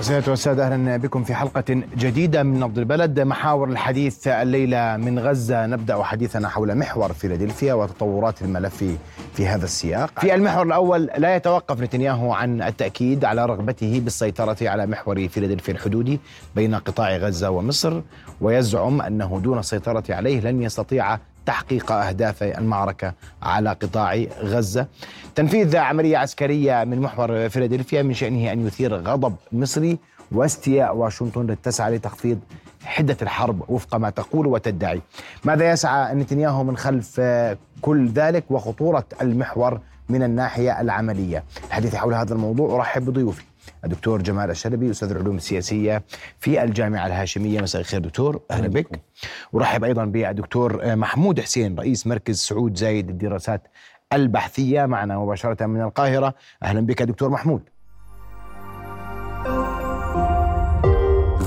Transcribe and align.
السيدات 0.00 0.30
والسادة 0.30 0.66
أهلا 0.66 0.96
بكم 0.96 1.24
في 1.24 1.34
حلقة 1.34 1.64
جديدة 1.96 2.42
من 2.42 2.60
نبض 2.60 2.78
البلد. 2.78 3.20
محاور 3.20 3.68
الحديث 3.68 4.28
الليلة 4.28 4.96
من 4.96 5.18
غزة. 5.18 5.66
نبدأ 5.66 6.02
حديثنا 6.02 6.48
حول 6.48 6.74
محور 6.74 7.12
فيلادلفيا 7.12 7.74
وتطورات 7.74 8.42
الملف 8.42 8.84
في 9.34 9.46
هذا 9.46 9.64
السياق. 9.64 10.20
في 10.20 10.34
المحور 10.34 10.66
الأول 10.66 11.10
لا 11.18 11.36
يتوقف 11.36 11.80
نتنياهو 11.80 12.32
عن 12.32 12.62
التأكيد 12.62 13.24
على 13.24 13.46
رغبته 13.46 14.00
بالسيطرة 14.00 14.56
على 14.62 14.86
محور 14.86 15.28
فيلادلفيا 15.28 15.74
الحدودي 15.74 16.20
بين 16.56 16.74
قطاع 16.74 17.16
غزة 17.16 17.50
ومصر 17.50 18.00
ويزعم 18.40 19.00
أنه 19.02 19.40
دون 19.42 19.58
السيطرة 19.58 20.04
عليه 20.10 20.40
لن 20.40 20.62
يستطيع 20.62 21.18
تحقيق 21.50 21.92
أهداف 21.92 22.42
المعركة 22.42 23.14
على 23.42 23.70
قطاع 23.70 24.24
غزة. 24.42 24.86
تنفيذ 25.34 25.76
عملية 25.76 26.18
عسكرية 26.18 26.84
من 26.84 27.00
محور 27.00 27.48
فيلادلفيا 27.48 28.02
من 28.02 28.14
شأنه 28.14 28.52
أن 28.52 28.66
يثير 28.66 28.94
غضب 28.94 29.34
مصري 29.52 29.98
واستياء 30.32 30.96
واشنطن 30.96 31.46
للتسعى 31.46 31.96
لتخفيض 31.96 32.38
حدة 32.84 33.16
الحرب 33.22 33.62
وفق 33.68 33.96
ما 33.96 34.10
تقول 34.10 34.46
وتدعي. 34.46 35.00
ماذا 35.44 35.70
يسعى 35.70 36.14
نتنياهو 36.14 36.64
من 36.64 36.76
خلف 36.76 37.20
كل 37.80 38.08
ذلك 38.08 38.44
وخطورة 38.50 39.04
المحور 39.22 39.80
من 40.08 40.22
الناحية 40.22 40.80
العملية. 40.80 41.44
الحديث 41.66 41.94
حول 41.94 42.14
هذا 42.14 42.34
الموضوع 42.34 42.76
أرحب 42.76 43.04
بضيوفي. 43.04 43.49
الدكتور 43.84 44.22
جمال 44.22 44.50
الشلبي 44.50 44.90
أستاذ 44.90 45.10
العلوم 45.10 45.36
السياسية 45.36 46.02
في 46.38 46.62
الجامعة 46.62 47.06
الهاشمية. 47.06 47.60
مساء 47.60 47.80
الخير 47.80 48.00
دكتور 48.00 48.40
أهلا 48.50 48.68
بك. 48.68 49.00
ورحب 49.52 49.84
أيضا 49.84 50.04
بالدكتور 50.04 50.96
محمود 50.96 51.40
حسين 51.40 51.78
رئيس 51.78 52.06
مركز 52.06 52.36
سعود 52.38 52.76
زايد 52.76 53.10
للدراسات 53.10 53.68
البحثية 54.12 54.86
معنا 54.86 55.18
مباشرة 55.18 55.66
من 55.66 55.80
القاهرة. 55.82 56.34
أهلا 56.62 56.80
بك 56.80 57.02
دكتور 57.02 57.28
محمود. 57.28 57.62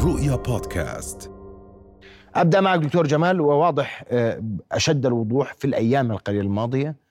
رؤيا 0.06 0.36
بودكاست. 0.36 1.32
أبدأ 2.36 2.62
معك 2.62 2.80
دكتور 2.80 3.08
جمال 3.08 3.42
وواضح 3.42 4.04
أشد 4.72 5.06
الوضوح 5.06 5.54
في 5.54 5.66
الأيام 5.66 6.12
القليلة 6.12 6.44
الماضية. 6.44 7.03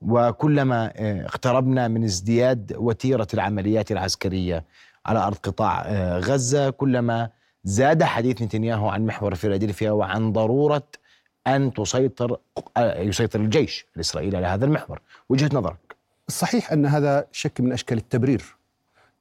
وكلما 0.00 0.92
اقتربنا 1.24 1.88
من 1.88 2.04
ازدياد 2.04 2.72
وتيرة 2.76 3.28
العمليات 3.34 3.92
العسكرية 3.92 4.64
على 5.06 5.18
أرض 5.18 5.36
قطاع 5.36 5.88
غزة 6.18 6.70
كلما 6.70 7.30
زاد 7.64 8.02
حديث 8.02 8.42
نتنياهو 8.42 8.88
عن 8.88 9.06
محور 9.06 9.34
فيلادلفيا 9.34 9.90
وعن 9.90 10.32
ضرورة 10.32 10.82
أن 11.46 11.72
تسيطر 11.72 12.36
يسيطر 12.78 13.40
الجيش 13.40 13.86
الإسرائيلي 13.96 14.36
على 14.36 14.46
هذا 14.46 14.64
المحور، 14.64 15.00
وجهة 15.28 15.50
نظرك. 15.52 15.96
صحيح 16.28 16.72
أن 16.72 16.86
هذا 16.86 17.26
شكل 17.32 17.64
من 17.64 17.72
أشكال 17.72 17.98
التبرير. 17.98 18.56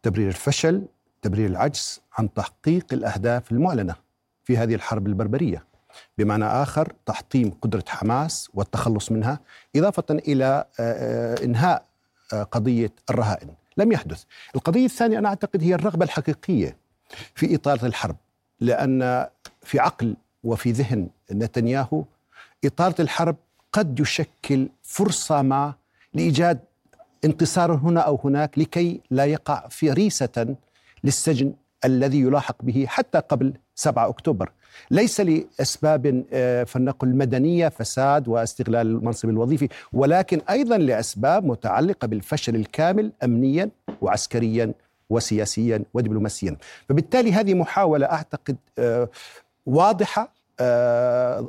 تبرير 0.03 0.27
الفشل، 0.27 0.85
تبرير 1.21 1.49
العجز 1.49 2.01
عن 2.17 2.33
تحقيق 2.33 2.85
الأهداف 2.93 3.51
المعلنة 3.51 3.95
في 4.43 4.57
هذه 4.57 4.75
الحرب 4.75 5.07
البربرية. 5.07 5.68
بمعنى 6.17 6.45
آخر 6.45 6.93
تحطيم 7.05 7.51
قدرة 7.61 7.83
حماس 7.87 8.49
والتخلص 8.53 9.11
منها 9.11 9.39
إضافة 9.75 10.05
إلى 10.09 10.65
إنهاء 11.43 11.85
قضية 12.51 12.91
الرهائن. 13.09 13.49
لم 13.77 13.91
يحدث. 13.91 14.23
القضية 14.55 14.85
الثانية 14.85 15.19
أنا 15.19 15.29
أعتقد 15.29 15.63
هي 15.63 15.75
الرغبة 15.75 16.05
الحقيقية 16.05 16.77
في 17.35 17.55
إطالة 17.55 17.85
الحرب 17.85 18.15
لأن 18.59 19.27
في 19.61 19.79
عقل 19.79 20.15
وفي 20.43 20.71
ذهن 20.71 21.07
نتنياهو 21.31 22.03
إطالة 22.65 22.95
الحرب 22.99 23.35
قد 23.73 23.99
يشكل 23.99 24.69
فرصة 24.83 25.41
ما 25.41 25.73
لإيجاد 26.13 26.59
انتصار 27.25 27.73
هنا 27.73 28.01
أو 28.01 28.19
هناك 28.23 28.59
لكي 28.59 29.01
لا 29.11 29.25
يقع 29.25 29.67
فريسه 29.67 30.55
للسجن 31.03 31.53
الذي 31.85 32.19
يلاحق 32.21 32.55
به 32.61 32.85
حتى 32.89 33.19
قبل 33.19 33.53
7 33.79 34.09
أكتوبر. 34.09 34.51
ليس 34.91 35.21
لأسباب 35.21 36.23
فلنقل 36.67 37.15
مدنيه 37.15 37.69
فساد 37.69 38.27
واستغلال 38.27 38.87
المنصب 38.87 39.29
الوظيفي 39.29 39.69
ولكن 39.93 40.41
أيضا 40.49 40.77
لأسباب 40.77 41.45
متعلقة 41.45 42.07
بالفشل 42.07 42.55
الكامل 42.55 43.11
امنيا 43.23 43.69
وعسكريا 44.01 44.73
وسياسيا 45.09 45.83
ودبلوماسيا. 45.93 46.57
فبالتالي 46.89 47.33
هذه 47.33 47.53
محاولة 47.53 48.05
أعتقد 48.05 48.57
واضحة 49.65 50.33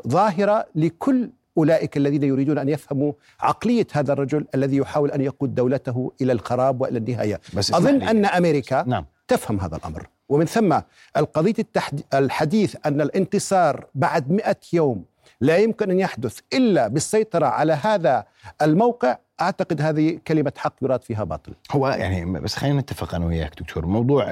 ظاهرة 0.09 0.67
لكل 0.75 1.31
أولئك 1.59 1.97
الذين 1.97 2.23
يريدون 2.23 2.59
أن 2.59 2.69
يفهموا 2.69 3.13
عقلية 3.41 3.87
هذا 3.93 4.13
الرجل 4.13 4.47
الذي 4.55 4.77
يحاول 4.77 5.11
أن 5.11 5.21
يقود 5.21 5.55
دولته 5.55 6.13
إلى 6.21 6.33
الخراب 6.33 6.81
وإلى 6.81 6.99
النهاية. 6.99 7.41
بس 7.57 7.75
أظن 7.75 8.03
أن 8.03 8.25
أمريكا 8.25 8.85
نعم. 8.87 9.05
تفهم 9.29 9.61
هذا 9.61 9.77
الأمر. 9.77 10.07
ومن 10.31 10.45
ثم 10.45 10.81
القضية 11.17 11.55
التحد... 11.59 12.01
الحديث 12.15 12.77
أن 12.87 13.01
الانتصار 13.01 13.87
بعد 13.95 14.31
مئة 14.31 14.57
يوم 14.73 15.05
لا 15.41 15.57
يمكن 15.57 15.91
أن 15.91 15.99
يحدث 15.99 16.39
إلا 16.53 16.89
بالسيطرة 16.89 17.47
على 17.47 17.73
هذا 17.73 18.25
الموقع 18.63 19.19
أعتقد 19.41 19.83
هذه 19.83 20.19
كلمة 20.29 20.53
حق 20.57 20.75
يراد 20.83 21.03
فيها 21.03 21.25
باطل 21.25 21.53
هو 21.73 21.89
يعني 21.89 22.41
بس 22.41 22.57
خلينا 22.57 22.81
نتفق 22.81 23.15
أنا 23.15 23.27
وياك 23.27 23.61
دكتور 23.61 23.87
موضوع 23.87 24.25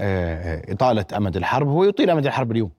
إطالة 0.69 1.05
أمد 1.17 1.37
الحرب 1.37 1.69
هو 1.69 1.85
يطيل 1.85 2.11
أمد 2.11 2.27
الحرب 2.27 2.53
اليوم 2.53 2.71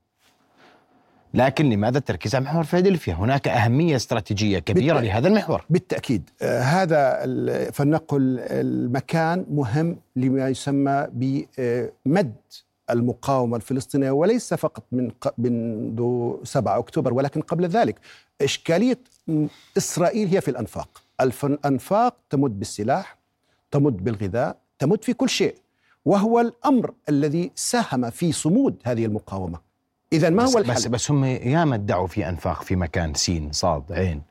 لكن 1.34 1.69
لماذا 1.69 1.97
التركيز 1.97 2.36
على 2.36 2.46
محور 2.46 2.63
فيلادلفيا؟ 2.63 3.13
هناك 3.13 3.47
أهمية 3.47 3.96
استراتيجية 3.96 4.59
كبيرة 4.59 4.94
بالتأكيد. 4.94 5.12
لهذا 5.12 5.28
المحور 5.28 5.66
بالتأكيد 5.69 6.30
آه 6.41 6.59
هذا 6.62 7.19
فلنقل 7.72 8.40
المكان 8.40 9.46
مهم 9.51 9.97
لما 10.16 10.50
يسمى 10.50 11.07
بمد 11.13 12.34
المقاومة 12.89 13.55
الفلسطينية 13.55 14.11
وليس 14.11 14.53
فقط 14.53 14.83
من 14.91 15.11
منذ 15.38 16.33
7 16.44 16.77
أكتوبر 16.77 17.13
ولكن 17.13 17.41
قبل 17.41 17.66
ذلك. 17.66 18.00
إشكالية 18.41 19.00
إسرائيل 19.77 20.27
هي 20.27 20.41
في 20.41 20.51
الأنفاق. 20.51 21.01
الأنفاق 21.44 22.16
تمد 22.29 22.59
بالسلاح 22.59 23.17
تمد 23.72 24.03
بالغذاء 24.03 24.57
تمد 24.79 25.03
في 25.03 25.13
كل 25.13 25.29
شيء. 25.29 25.55
وهو 26.05 26.39
الأمر 26.39 26.94
الذي 27.09 27.51
ساهم 27.55 28.09
في 28.09 28.31
صمود 28.31 28.75
هذه 28.83 29.06
المقاومة. 29.06 29.59
إذا 30.13 30.29
ما 30.29 30.44
هو 30.44 30.57
الحل؟ 30.57 30.73
بس, 30.73 30.88
بس 30.88 31.11
هم 31.11 31.25
ياما 31.25 31.75
ادعوا 31.75 32.07
في 32.07 32.29
أنفاق 32.29 32.63
في 32.63 32.75
مكان 32.75 33.13
سين 33.13 33.51
صاد 33.51 33.91
عين. 33.91 34.21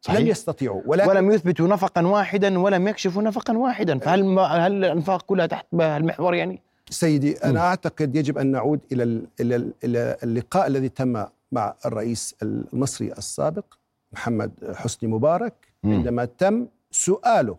صحيح؟ 0.00 0.20
لم 0.20 0.26
يستطيعوا 0.26 0.82
ولكن 0.86 1.10
ولم 1.10 1.30
يثبتوا 1.30 1.68
نفقا 1.68 2.06
واحدا 2.06 2.58
ولم 2.58 2.88
يكشفوا 2.88 3.22
نفقا 3.22 3.58
واحدا. 3.58 3.98
فهل 3.98 4.38
هل 4.38 4.84
الأنفاق 4.84 5.22
كلها 5.22 5.46
تحت 5.46 5.66
المحور 5.74 6.34
يعني؟ 6.34 6.62
سيدي 6.90 7.36
أنا 7.44 7.52
م. 7.60 7.62
أعتقد 7.62 8.16
يجب 8.16 8.38
أن 8.38 8.46
نعود 8.46 8.80
إلى 8.92 9.22
إلى 9.40 9.72
إلى 9.84 10.16
اللقاء 10.22 10.66
الذي 10.66 10.88
تم 10.88 11.24
مع 11.52 11.74
الرئيس 11.86 12.34
المصري 12.42 13.12
السابق 13.12 13.64
محمد 14.12 14.50
حسني 14.74 15.08
مبارك 15.08 15.54
م. 15.82 15.92
عندما 15.92 16.24
تم 16.24 16.66
سؤاله 16.90 17.56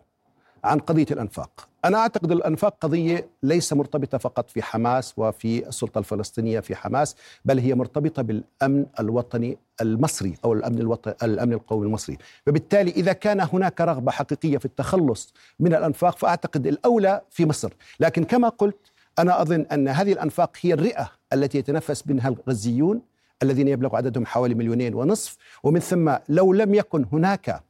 عن 0.64 0.78
قضية 0.78 1.06
الأنفاق 1.10 1.68
أنا 1.84 1.98
أعتقد 1.98 2.32
الأنفاق 2.32 2.76
قضية 2.80 3.28
ليس 3.42 3.72
مرتبطة 3.72 4.18
فقط 4.18 4.50
في 4.50 4.62
حماس 4.62 5.14
وفي 5.16 5.68
السلطة 5.68 5.98
الفلسطينية 5.98 6.60
في 6.60 6.76
حماس 6.76 7.16
بل 7.44 7.58
هي 7.58 7.74
مرتبطة 7.74 8.22
بالأمن 8.22 8.86
الوطني 9.00 9.58
المصري 9.80 10.34
أو 10.44 10.52
الأمن 10.52 10.78
الوطني 10.78 11.14
الأمن 11.22 11.52
القومي 11.52 11.86
المصري 11.86 12.18
فبالتالي 12.46 12.90
إذا 12.90 13.12
كان 13.12 13.40
هناك 13.52 13.80
رغبة 13.80 14.12
حقيقية 14.12 14.58
في 14.58 14.64
التخلص 14.64 15.34
من 15.60 15.74
الأنفاق 15.74 16.18
فأعتقد 16.18 16.66
الأولى 16.66 17.20
في 17.30 17.46
مصر 17.46 17.72
لكن 18.00 18.24
كما 18.24 18.48
قلت 18.48 18.92
أنا 19.18 19.42
أظن 19.42 19.66
أن 19.72 19.88
هذه 19.88 20.12
الأنفاق 20.12 20.56
هي 20.60 20.72
الرئة 20.72 21.10
التي 21.32 21.58
يتنفس 21.58 22.06
منها 22.06 22.28
الغزيون 22.28 23.02
الذين 23.42 23.68
يبلغ 23.68 23.96
عددهم 23.96 24.26
حوالي 24.26 24.54
مليونين 24.54 24.94
ونصف. 24.94 25.36
ومن 25.62 25.80
ثم 25.80 26.16
لو 26.28 26.52
لم 26.52 26.74
يكن 26.74 27.06
هناك 27.12 27.62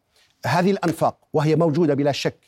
هذه 0.47 0.71
الأنفاق 0.71 1.17
وهي 1.33 1.57
موجودة 1.57 1.95
بلا 1.95 2.13
شك 2.13 2.39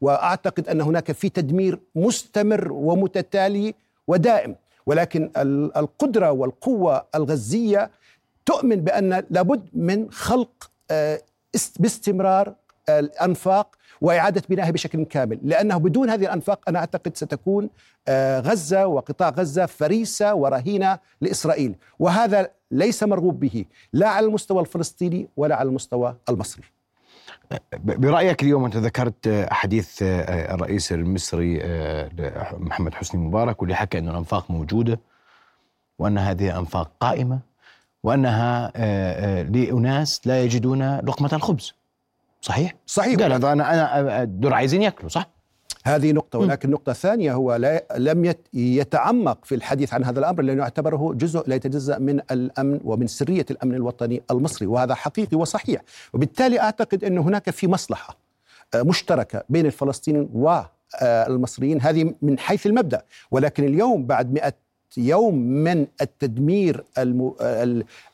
وأعتقد 0.00 0.68
أن 0.68 0.80
هناك 0.80 1.12
في 1.12 1.28
تدمير 1.28 1.80
مستمر 1.94 2.72
ومتتالي 2.72 3.74
ودائم. 4.06 4.56
ولكن 4.86 5.30
القدرة 5.76 6.30
والقوة 6.32 7.06
الغزية 7.14 7.90
تؤمن 8.46 8.76
بأن 8.76 9.24
لابد 9.30 9.68
من 9.72 10.10
خلق 10.10 10.70
باستمرار 11.78 12.54
الأنفاق 12.88 13.76
وإعادة 14.00 14.42
بنائها 14.48 14.70
بشكل 14.70 15.04
كامل 15.04 15.38
لأنه 15.42 15.76
بدون 15.76 16.10
هذه 16.10 16.24
الأنفاق 16.24 16.60
أنا 16.68 16.78
أعتقد 16.78 17.16
ستكون 17.16 17.70
غزة 18.38 18.86
وقطاع 18.86 19.28
غزة 19.28 19.66
فريسة 19.66 20.34
ورهينة 20.34 20.98
لإسرائيل 21.20 21.74
وهذا 21.98 22.50
ليس 22.70 23.02
مرغوب 23.02 23.40
به 23.40 23.64
لا 23.92 24.08
على 24.08 24.26
المستوى 24.26 24.60
الفلسطيني 24.60 25.28
ولا 25.36 25.56
على 25.56 25.68
المستوى 25.68 26.16
المصري. 26.28 26.62
برأيك 27.82 28.42
اليوم 28.42 28.64
أنت 28.64 28.76
ذكرت 28.76 29.46
حديث 29.50 29.98
الرئيس 30.02 30.92
المصري 30.92 31.62
محمد 32.52 32.94
حسني 32.94 33.20
مبارك 33.20 33.62
واللي 33.62 33.74
حكى 33.74 33.98
أن 33.98 34.08
الأنفاق 34.08 34.50
موجودة 34.50 35.00
وأن 35.98 36.18
هذه 36.18 36.50
الأنفاق 36.50 36.90
قائمة 37.00 37.38
وأنها 38.02 38.72
لأناس 39.42 40.26
لا 40.26 40.42
يجدون 40.42 40.98
لقمة 40.98 41.30
الخبز. 41.32 41.74
صحيح؟ 42.40 42.74
صحيح 42.86 43.20
قال 43.20 43.32
هذا 43.32 43.52
أنا 43.52 44.00
أنا 44.00 44.24
دول 44.24 44.52
عايزين 44.52 44.82
يأكلوا 44.82 45.08
صح؟ 45.08 45.28
هذه 45.84 46.12
نقطة 46.12 46.38
ولكن 46.38 46.68
النقطة 46.68 46.90
الثانية 46.90 47.32
هو 47.34 47.54
لا 47.54 47.84
لم 47.96 48.24
يت- 48.24 48.48
يتعمق 48.54 49.44
في 49.44 49.54
الحديث 49.54 49.94
عن 49.94 50.04
هذا 50.04 50.18
الأمر 50.18 50.42
لأنه 50.42 50.62
يعتبره 50.62 51.12
جزء 51.14 51.42
لا 51.48 51.54
يتجزأ 51.54 51.98
من 51.98 52.20
الأمن 52.30 52.80
ومن 52.84 53.06
سرية 53.06 53.46
الأمن 53.50 53.74
الوطني 53.74 54.22
المصري 54.30 54.66
وهذا 54.66 54.94
حقيقي 54.94 55.36
وصحيح 55.36 55.80
وبالتالي 56.14 56.60
أعتقد 56.60 57.04
أن 57.04 57.18
هناك 57.18 57.50
في 57.50 57.66
مصلحة 57.66 58.16
آه، 58.74 58.82
مشتركة 58.82 59.42
بين 59.48 59.66
الفلسطينيين 59.66 60.28
والمصريين 60.34 61.82
هذه 61.82 62.14
من 62.22 62.38
حيث 62.38 62.66
المبدأ 62.66 63.02
ولكن 63.30 63.64
اليوم 63.64 64.06
بعد 64.06 64.32
مئة 64.32 64.52
يوم 64.96 65.34
من 65.38 65.86
التدمير 66.00 66.84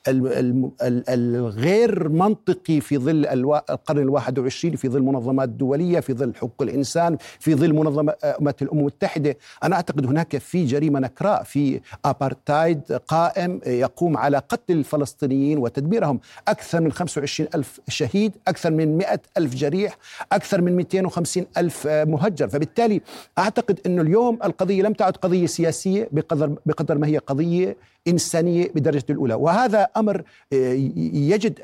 الغير 0.08 2.08
منطقي 2.08 2.80
في 2.80 2.98
ظل. 2.98 3.26
القرن 3.70 3.98
الواحد 3.98 4.38
والعشرين 4.38 4.76
في 4.76 4.88
ظل 4.88 5.02
منظمات 5.02 5.48
دولية 5.48 6.00
في 6.00 6.12
ظل 6.12 6.34
حقوق 6.34 6.62
الإنسان 6.62 7.16
في 7.40 7.54
ظل 7.54 7.72
منظمة 7.72 8.14
أمم 8.24 8.48
الأمم 8.62 8.80
المتحدة 8.80 9.36
أنا 9.62 9.76
أعتقد 9.76 10.06
هناك 10.06 10.38
في 10.38 10.64
جريمة 10.64 11.00
نكراء 11.00 11.42
في 11.42 11.80
أبارتايد 12.04 12.92
قائم 12.92 13.60
يقوم 13.66 14.16
على 14.16 14.38
قتل 14.38 14.74
الفلسطينيين 14.74 15.58
وتدميرهم 15.58 16.20
أكثر 16.48 16.80
من 16.80 16.92
25 16.92 17.48
ألف 17.54 17.80
شهيد 17.88 18.32
أكثر 18.48 18.70
من 18.70 18.96
100 18.98 19.20
ألف 19.38 19.54
جريح 19.54 19.96
أكثر 20.32 20.60
من 20.60 20.76
250 20.76 21.46
ألف 21.58 21.86
مهجر 21.86 22.48
فبالتالي 22.48 23.00
أعتقد 23.38 23.80
أنه 23.86 24.02
اليوم 24.02 24.38
القضية 24.44 24.82
لم 24.82 24.92
تعد 24.92 25.16
قضية 25.16 25.46
سياسية 25.46 26.08
بقدر, 26.12 26.54
بقدر 26.66 26.98
ما 26.98 27.06
هي 27.06 27.18
قضية 27.18 27.76
إنسانية 28.08 28.68
بدرجة 28.74 29.04
الأولى. 29.10 29.34
وهذا 29.34 29.88
أمر 29.96 30.22
آه، 30.52 30.72
يجد 31.14 31.58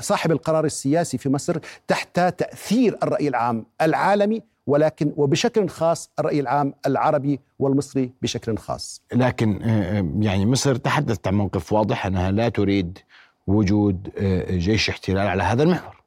صاحب 0.00 0.32
القرار 0.32 0.64
السياسي 0.64 1.18
في 1.18 1.28
مصر 1.28 1.58
تحت 1.88 2.20
تأثير 2.20 2.98
الرأي 3.02 3.28
العام 3.28 3.66
العالمي 3.82 4.42
ولكن 4.66 5.12
وبشكل 5.16 5.68
خاص 5.68 6.10
الرأي 6.18 6.40
العام 6.40 6.74
العربي 6.86 7.40
والمصري 7.58 8.12
بشكل 8.22 8.58
خاص. 8.58 9.02
لكن 9.14 9.62
آه، 9.62 9.98
آه، 9.98 10.12
يعني 10.20 10.46
مصر 10.46 10.76
تحدثت 10.76 11.28
عن 11.28 11.34
موقف 11.34 11.72
واضح 11.72 12.06
أنها 12.06 12.30
لا 12.30 12.48
تريد 12.48 12.98
وجود 13.46 14.08
جيش 14.50 14.88
احتلال 14.88 15.28
على 15.28 15.42
هذا 15.42 15.62
المحور. 15.62 16.02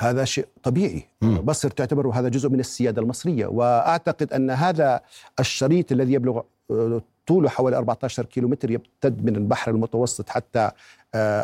هذا 0.00 0.24
شيء 0.24 0.46
طبيعي. 0.62 1.04
مم. 1.22 1.42
مصر 1.46 1.70
تعتبر 1.70 2.08
هذا 2.08 2.28
جزء 2.28 2.48
من 2.48 2.60
السيادة 2.60 3.02
المصرية. 3.02 3.46
وأعتقد 3.46 4.32
أن 4.32 4.50
هذا 4.50 5.00
الشريط 5.40 5.92
الذي 5.92 6.12
يبلغ 6.12 6.40
طوله 7.26 7.48
حوالي 7.48 7.76
14 7.76 8.24
كيلومتر 8.24 8.70
يمتد 8.70 9.24
من 9.24 9.36
البحر 9.36 9.70
المتوسط 9.70 10.28
حتى 10.28 10.70
آه، 11.14 11.40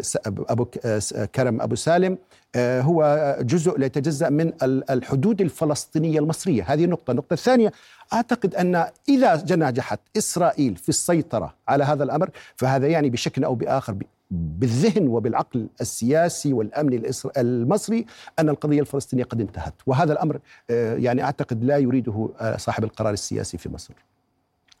آه، 0.00 0.02
أبو 0.26 0.66
آه، 0.84 1.24
كرم 1.34 1.60
أبو 1.60 1.74
سالم. 1.74 2.18
هو 2.58 3.36
جزء 3.40 3.78
لا 3.78 3.86
يتجزأ 3.86 4.28
من 4.30 4.52
ال- 4.62 4.90
الحدود 4.90 5.40
الفلسطينية 5.40 6.18
المصرية. 6.18 6.62
هذه 6.66 6.86
نقطة. 6.86 7.10
النقطة 7.10 7.34
الثانية 7.34 7.72
أعتقد 8.12 8.54
أن 8.54 8.86
إذا 9.08 9.44
نجحت 9.56 10.00
إسرائيل 10.16 10.76
في 10.76 10.88
السيطرة 10.88 11.54
على 11.68 11.84
هذا 11.84 12.04
الأمر 12.04 12.30
فهذا 12.56 12.86
يعني 12.86 13.10
بشكل 13.10 13.44
أو 13.44 13.54
بآخر 13.54 13.96
بالذهن 14.30 15.08
وبالعقل 15.08 15.66
السياسي 15.80 16.52
والأمني 16.52 17.10
المصري 17.36 18.06
أن 18.38 18.48
القضية 18.48 18.80
الفلسطينية 18.80 19.24
قد 19.24 19.40
انتهت، 19.40 19.74
وهذا 19.86 20.12
الأمر 20.12 20.38
يعني 20.70 21.22
أعتقد 21.24 21.64
لا 21.64 21.78
يريده 21.78 22.28
صاحب 22.56 22.84
القرار 22.84 23.12
السياسي 23.12 23.58
في 23.58 23.68
مصر. 23.68 23.94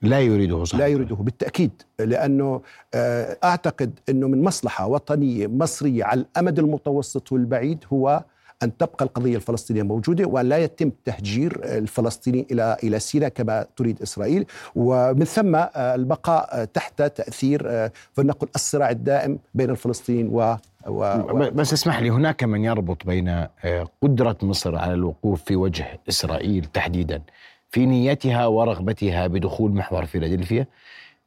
لا 0.02 0.20
يريده 0.20 0.64
صاحب 0.64 0.80
لا 0.80 0.86
يريده 0.86 1.16
بالتأكيد. 1.16 1.82
لأنه 1.98 2.62
آه، 2.94 3.36
أعتقد 3.44 3.98
إنه 4.08 4.28
من 4.28 4.44
مصلحة 4.44 4.86
وطنية 4.86 5.46
مصرية 5.46 6.04
على 6.04 6.20
الأمد 6.20 6.58
المتوسط 6.58 7.32
والبعيد 7.32 7.84
هو 7.92 8.24
أن 8.62 8.76
تبقى 8.76 9.04
القضية 9.04 9.36
الفلسطينية 9.36 9.82
موجودة 9.82 10.24
وان 10.24 10.48
لا 10.48 10.58
يتم 10.58 10.90
تهجير 11.04 11.60
الفلسطينيين 11.64 12.46
إلى 12.50 12.76
إلى 12.82 12.98
سيناء 12.98 13.28
كما 13.28 13.66
تريد 13.76 14.02
إسرائيل. 14.02 14.46
ومن 14.74 15.24
ثم 15.24 15.54
آه، 15.56 15.70
البقاء 15.76 16.48
آه، 16.52 16.64
تحت 16.64 17.02
تأثير 17.02 17.62
آه، 17.66 17.92
فلنقل 18.12 18.48
الصراع 18.54 18.90
الدائم 18.90 19.38
بين 19.54 19.70
الفلسطينيين 19.70 20.28
و, 20.28 20.56
و... 20.86 21.50
بس 21.50 21.72
اسمح 21.72 22.00
لي 22.00 22.10
هناك 22.10 22.44
من 22.44 22.64
يربط 22.64 23.06
بين 23.06 23.46
قدرة 24.02 24.36
مصر 24.42 24.76
على 24.76 24.94
الوقوف 24.94 25.42
في 25.42 25.56
وجه 25.56 26.00
إسرائيل 26.08 26.64
تحديدا. 26.64 27.22
في 27.76 27.86
نيتها 27.86 28.46
ورغبتها 28.46 29.26
بدخول 29.26 29.72
محور 29.72 30.06
فيلادلفيا 30.06 30.66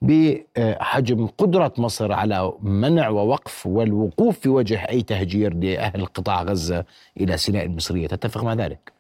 بحجم 0.01 1.27
قدرة 1.27 1.73
مصر 1.77 2.11
على 2.11 2.53
منع 2.61 3.09
ووقف 3.09 3.65
والوقوف 3.65 4.39
في 4.39 4.49
وجه 4.49 4.89
أي 4.89 5.01
تهجير 5.01 5.53
لأهل 5.53 6.05
قطاع 6.05 6.43
غزة 6.43 6.85
إلى 7.19 7.37
سيناء 7.37 7.65
المصرية 7.65 8.07
تتفق 8.07 8.43
مع 8.43 8.53
ذلك؟ 8.53 8.91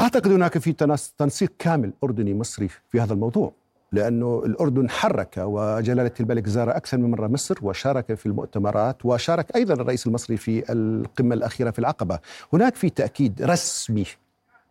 أعتقد 0.00 0.32
هناك 0.32 0.58
في 0.58 0.72
تنسيق 1.18 1.52
كامل 1.58 1.92
أردني 2.04 2.34
مصري 2.34 2.68
في 2.68 3.00
هذا 3.00 3.12
الموضوع 3.12 3.52
لأنه 3.92 4.42
الأردن 4.46 4.90
حرك 4.90 5.34
وجلالة 5.38 6.12
الملك 6.20 6.48
زار 6.48 6.76
أكثر 6.76 6.98
من 6.98 7.10
مرة 7.10 7.26
مصر 7.26 7.58
وشارك 7.62 8.14
في 8.14 8.26
المؤتمرات 8.26 9.06
وشارك 9.06 9.56
أيضا 9.56 9.74
الرئيس 9.74 10.06
المصري 10.06 10.36
في 10.36 10.72
القمة 10.72 11.34
الأخيرة 11.34 11.70
في 11.70 11.78
العقبة 11.78 12.18
هناك 12.52 12.74
في 12.74 12.90
تأكيد 12.90 13.42
رسمي 13.42 14.04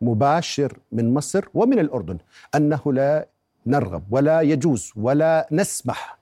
مباشر 0.02 0.78
من 0.92 1.14
مصر 1.14 1.46
ومن 1.54 1.80
الأردن 1.80 2.18
أنه 2.56 2.94
لا 2.94 3.28
نرغب 3.66 4.04
ولا 4.12 4.42
يجوز 4.42 4.92
ولا 4.96 5.48
نسمح 5.52 6.18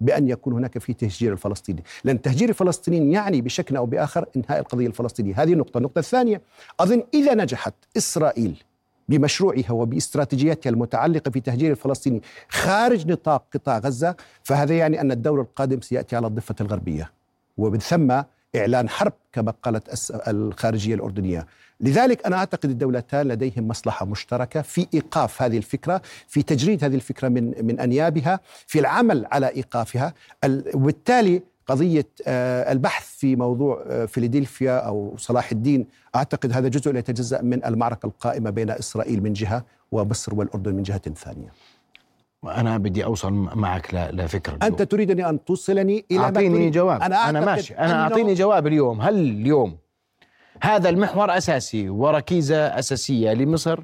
بأن 0.00 0.28
يكون 0.28 0.52
هناك 0.52 0.78
في 0.78 0.94
تهجير 0.94 1.32
الفلسطيني، 1.32 1.84
لأن 2.04 2.22
تهجير 2.22 2.48
الفلسطينيين 2.48 3.12
يعني 3.12 3.40
بشكل 3.40 3.76
أو 3.76 3.86
بآخر 3.86 4.26
إنهاء 4.36 4.60
القضية 4.60 4.86
الفلسطينية، 4.86 5.42
هذه 5.42 5.54
نقطه، 5.54 5.78
النقطة 5.78 5.98
الثانية 5.98 6.42
أظن 6.80 7.02
إذا 7.14 7.34
نجحت 7.34 7.74
إسرائيل 7.96 8.62
بمشروعها 9.08 9.72
وباستراتيجيتها 9.72 10.70
المتعلقة 10.70 11.30
في 11.30 11.40
تهجير 11.40 11.70
الفلسطيني 11.70 12.22
خارج 12.48 13.10
نطاق 13.10 13.44
قطاع 13.54 13.78
غزة 13.78 14.16
فهذا 14.42 14.74
يعني 14.74 15.00
أن 15.00 15.12
الدور 15.12 15.40
القادم 15.40 15.80
سيأتي 15.80 16.16
على 16.16 16.26
الضفة 16.26 16.54
الغربية. 16.60 17.12
ومن 17.58 17.78
ثم 17.78 18.22
إعلان 18.56 18.88
حرب 18.88 19.12
كما 19.32 19.54
قالت 19.62 20.10
الخارجية 20.28 20.94
الأردنية. 20.94 21.46
لذلك 21.82 22.26
أنا 22.26 22.36
أعتقد 22.36 22.70
الدولتان 22.70 23.28
لديهم 23.28 23.68
مصلحة 23.68 24.06
مشتركة 24.06 24.62
في 24.62 24.86
إيقاف 24.94 25.42
هذه 25.42 25.56
الفكرة 25.56 26.02
في 26.28 26.42
تجريد 26.42 26.84
هذه 26.84 26.94
الفكرة 26.94 27.28
من 27.28 27.66
من 27.66 27.80
أنيابها 27.80 28.40
في 28.66 28.78
العمل 28.78 29.26
على 29.32 29.48
إيقافها. 29.48 30.14
ال- 30.44 30.70
وبالتالي 30.74 31.42
قضية 31.66 32.06
آه، 32.26 32.72
البحث 32.72 33.06
في 33.16 33.36
موضوع 33.36 33.84
آه، 33.86 34.04
فيلادلفيا 34.04 34.78
أو 34.78 35.14
صلاح 35.18 35.50
الدين 35.52 35.86
أعتقد 36.16 36.52
هذا 36.52 36.68
جزء 36.68 36.92
لا 36.92 36.98
يتجزأ 36.98 37.42
من 37.42 37.64
المعركة 37.64 38.06
القائمة 38.06 38.50
بين 38.50 38.70
إسرائيل 38.70 39.22
من 39.22 39.32
جهة 39.32 39.64
ومصر 39.92 40.34
والأردن 40.34 40.74
من 40.74 40.82
جهة 40.82 41.00
ثانية. 41.16 41.52
أنا 42.44 42.78
بدي 42.78 43.04
أوصل 43.04 43.32
معك 43.32 43.94
لفكرة 43.94 44.54
اليوم. 44.56 44.72
أنت 44.72 44.82
تريدني 44.82 45.28
أن 45.28 45.44
توصلني 45.44 46.04
ما 46.10 46.18
أعطيني. 46.24 46.70
جواب. 46.70 47.02
أنا, 47.02 47.28
أنا 47.30 47.38
أعتقد 47.38 47.54
ماشي. 47.56 47.74
أنا 47.74 48.02
أعطيني 48.02 48.34
جواب 48.34 48.66
اليوم. 48.66 49.00
هل 49.00 49.14
اليوم 49.14 49.76
هذا 50.60 50.88
المحور 50.88 51.36
أساسي 51.36 51.88
وركيزة 51.88 52.56
أساسية 52.56 53.32
لمصر 53.32 53.80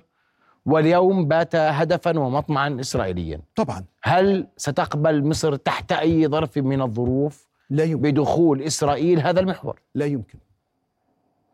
واليوم 0.67 1.29
بات 1.29 1.57
هدفا 1.57 2.19
ومطمعا 2.19 2.77
إسرائيليا. 2.81 3.41
طبعا. 3.57 3.85
هل 4.03 4.47
ستقبل 4.57 5.25
مصر 5.25 5.57
تحت 5.57 5.93
أي 5.93 6.29
ظرف 6.29 6.59
من 6.59 6.83
الظروف 6.83 7.49
لا 7.71 7.85
يمكن. 7.85 8.03
بدخول 8.03 8.63
إسرائيل 8.63 9.21
هذا 9.21 9.41
المحور؟ 9.41 9.81
لا 9.95 10.07
يمكن. 10.07 10.39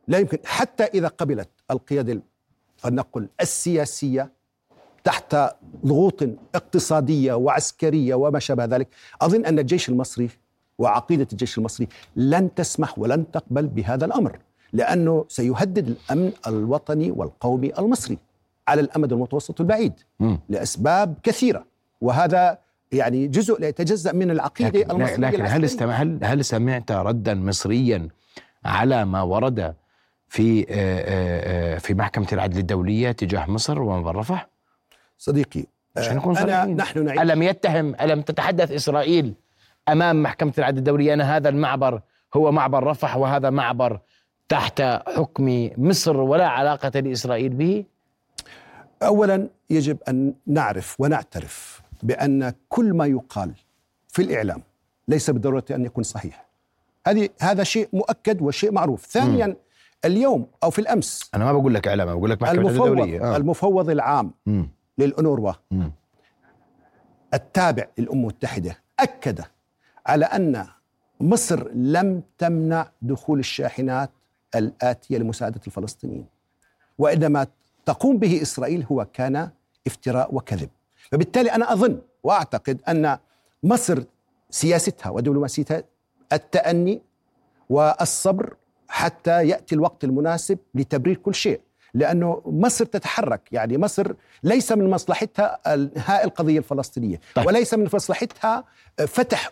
لا 0.08 0.18
يمكن. 0.18 0.38
حتى 0.44 0.84
إذا 0.84 1.08
قبلت 1.08 1.48
القيادة 1.70 2.22
فلنقل 2.76 3.28
السياسية 3.40 4.32
تحت 5.04 5.36
ضغوط 5.86 6.22
اقتصادية 6.54 7.34
وعسكرية 7.34 8.14
وما 8.14 8.38
شابه 8.38 8.64
ذلك 8.64 8.88
أظن 9.22 9.46
أن 9.46 9.58
الجيش 9.58 9.88
المصري 9.88 10.28
وعقيدة 10.78 11.26
الجيش 11.32 11.58
المصري 11.58 11.88
لن 12.16 12.54
تسمح 12.54 12.98
ولن 12.98 13.30
تقبل 13.30 13.66
بهذا 13.66 14.04
الأمر. 14.04 14.38
لأنه 14.74 15.24
سيهدد 15.28 15.88
الأمن 15.88 16.32
الوطني 16.46 17.10
والقومي 17.10 17.78
المصري 17.78 18.18
على 18.68 18.80
الأمد 18.80 19.12
المتوسط 19.12 19.60
البعيد 19.60 19.92
مم. 20.20 20.40
لأسباب 20.48 21.14
كثيرة 21.22 21.66
وهذا 22.00 22.58
يعني 22.92 23.28
جزء 23.28 23.60
لا 23.60 23.68
يتجزأ 23.68 24.12
من 24.12 24.30
العقيدة 24.30 24.80
لكن, 24.80 24.90
المصرية 24.90 25.16
لكن 25.16 25.46
هل. 25.46 25.64
استمع 25.64 25.94
هل 25.94 26.18
هل 26.22 26.44
سمعت 26.44 26.92
ردا 26.92 27.34
مصريا 27.34 28.08
على 28.64 29.04
ما 29.04 29.22
ورد 29.22 29.74
في 30.28 30.60
آه، 30.60 30.64
آه، 30.70 31.74
آه، 31.74 31.78
في 31.78 31.94
محكمة 31.94 32.26
العدل 32.32 32.58
الدولية 32.58 33.12
تجاه 33.12 33.50
مصر 33.50 33.82
ومن 33.82 34.06
رفح؟ 34.06 34.48
صديقي 35.18 35.64
عشان 35.96 36.16
نكون 36.16 36.34
صريحين. 36.34 36.76
نحن 36.76 37.04
نعيش 37.04 37.20
ألم 37.20 37.42
يتهم 37.42 37.94
ألم 38.00 38.22
تتحدث 38.22 38.72
إسرائيل 38.72 39.34
أمام 39.88 40.22
محكمة 40.22 40.52
العدل 40.58 40.78
الدولية 40.78 41.14
أن 41.14 41.20
هذا 41.20 41.48
المعبر 41.48 42.00
هو 42.36 42.52
معبر 42.52 42.84
رفح 42.84 43.16
وهذا 43.16 43.50
معبر 43.50 44.00
تحت 44.48 44.82
حكم 45.06 45.70
مصر 45.78 46.16
ولا 46.16 46.48
علاقة 46.48 47.00
لإسرائيل 47.00 47.48
به 47.48 47.84
اولا 49.02 49.48
يجب 49.70 49.98
أن 50.08 50.34
نعرف 50.46 51.00
ونعترف 51.00 51.82
بأن 52.02 52.52
كل 52.68 52.92
ما 52.94 53.06
يقال 53.06 53.52
في 54.08 54.22
الإعلام 54.22 54.62
ليس 55.08 55.30
بالضروره 55.30 55.64
أن 55.70 55.84
يكون 55.84 56.04
صحيح 56.04 56.46
هذه 57.06 57.28
هذا 57.40 57.62
شيء 57.62 57.88
مؤكد 57.92 58.42
وشيء 58.42 58.72
معروف 58.72 59.06
ثانيا 59.06 59.56
اليوم 60.04 60.46
أو 60.64 60.70
في 60.70 60.78
الأمس 60.78 61.30
أنا 61.34 61.44
ما 61.44 61.52
بقول 61.52 61.74
لك 61.74 61.88
إعلام 61.88 62.18
بقول 62.18 62.30
لك 62.30 62.42
محكمة 62.42 62.60
المفوض 62.60 62.88
الدولية 62.90 63.34
آه. 63.34 63.36
المفوض 63.36 63.90
العام 63.90 64.30
مم. 64.46 64.68
للأونروا 64.98 65.52
مم. 65.70 65.92
التابع 67.34 67.86
للأمم 67.98 68.20
المتحدة 68.20 68.78
أكد 69.00 69.40
على 70.06 70.24
أن 70.24 70.66
مصر 71.20 71.68
لم 71.74 72.22
تمنع 72.38 72.90
دخول 73.02 73.38
الشاحنات 73.38 74.10
الآتية 74.54 75.18
لمساعدة 75.18 75.60
الفلسطينيين. 75.66 76.26
وإنما 76.98 77.46
تقوم 77.86 78.18
به 78.18 78.42
إسرائيل 78.42 78.86
هو 78.92 79.06
كان 79.12 79.50
افتراء 79.86 80.34
وكذب. 80.34 80.68
فبالتالي 81.10 81.52
أنا 81.52 81.72
أظن 81.72 82.00
وأعتقد 82.22 82.82
أن 82.88 83.18
مصر 83.62 84.02
سياستها 84.50 85.10
ودبلوماسيتها 85.10 85.84
التأني 86.32 87.02
والصبر 87.70 88.56
حتى 88.88 89.48
يأتي 89.48 89.74
الوقت 89.74 90.04
المناسب 90.04 90.58
لتبرير 90.74 91.16
كل 91.16 91.34
شيء. 91.34 91.60
لأنه 91.94 92.42
مصر 92.46 92.84
تتحرك. 92.84 93.52
يعني 93.52 93.78
مصر 93.78 94.12
ليس 94.42 94.72
من 94.72 94.90
مصلحتها 94.90 95.74
انهاء 95.74 96.24
القضية 96.24 96.58
الفلسطينية. 96.58 97.20
طيب. 97.34 97.46
وليس 97.46 97.74
من 97.74 97.88
مصلحتها 97.94 98.64
فتح 99.06 99.50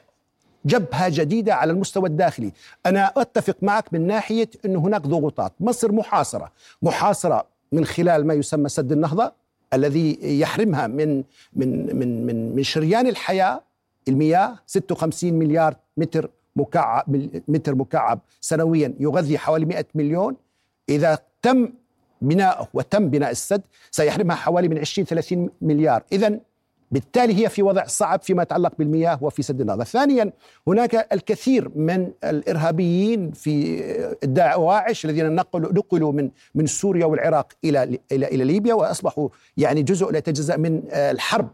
جبهة 0.64 1.08
جديدة 1.08 1.54
على 1.54 1.72
المستوى 1.72 2.08
الداخلي. 2.08 2.52
أنا 2.86 3.12
أتفق 3.16 3.56
معك 3.62 3.92
من 3.92 4.06
ناحية 4.06 4.50
أن 4.64 4.76
هناك 4.76 5.00
ضغوطات. 5.00 5.52
مصر 5.60 5.92
محاصرة. 5.92 6.52
محاصرة 6.82 7.46
من 7.72 7.84
خلال 7.84 8.26
ما 8.26 8.34
يسمى 8.34 8.68
سد 8.68 8.92
النهضة 8.92 9.32
الذي 9.74 10.18
يحرمها 10.40 10.86
من 10.86 11.22
من 11.52 11.96
من 11.96 12.26
من 12.26 12.56
من 12.56 12.62
شريان 12.62 13.06
الحياة. 13.06 13.62
المياه 14.08 14.58
56 14.66 15.34
مليار 15.34 15.76
متر 15.96 16.30
مكعب 16.56 17.04
متر 17.48 17.74
مكعب 17.74 18.20
سنويا. 18.40 18.94
يغذي 19.00 19.38
حوالي 19.38 19.64
100 19.64 19.86
مليون. 19.94 20.36
إذا 20.88 21.18
تم 21.42 21.68
بناءه 22.22 22.68
وتم 22.74 23.08
بناء 23.10 23.30
السد 23.30 23.62
سيحرمها 23.90 24.36
حوالي 24.36 24.68
من 24.68 24.78
20 24.78 25.06
30 25.06 25.50
مليار. 25.62 26.02
إذا 26.12 26.40
بالتالي 26.92 27.44
هي 27.44 27.48
في 27.48 27.62
وضع 27.62 27.84
صعب 27.86 28.22
فيما 28.22 28.42
يتعلق 28.42 28.72
بالمياه 28.78 29.18
وفي 29.22 29.42
سد 29.42 29.60
النهضة 29.60 29.84
ثانيا 29.84 30.32
هناك 30.68 31.12
الكثير 31.12 31.70
من 31.74 32.10
الإرهابيين 32.24 33.32
في 33.32 33.82
الدواعش 34.24 35.04
الذين 35.04 35.34
نقلوا 35.34 35.72
نقلوا 35.72 36.12
من 36.12 36.30
من 36.54 36.66
سوريا 36.66 37.06
والعراق 37.06 37.52
إلى 37.64 37.98
إلى 38.12 38.26
إلى 38.26 38.44
ليبيا 38.44 38.74
وأصبحوا 38.74 39.28
يعني 39.56 39.82
جزء 39.82 40.10
لا 40.10 40.18
يتجزأ 40.18 40.56
من 40.56 40.82
الحرب 40.92 41.48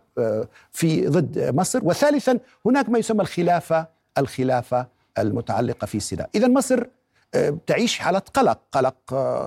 في 0.73 1.07
ضد 1.07 1.55
مصر. 1.55 1.81
وثالثا 1.85 2.39
هناك 2.67 2.89
ما 2.89 2.99
يسمى 2.99 3.21
الخلافة 3.23 3.87
الخلافة 4.19 4.87
المتعلقة 5.19 5.85
في 5.87 6.01
سيناء. 6.01 6.31
إذا 6.35 6.49
مصر 6.49 6.87
تعيش 7.67 7.99
حالة 7.99 8.19
قلق 8.19 8.59
قلق 8.73 8.95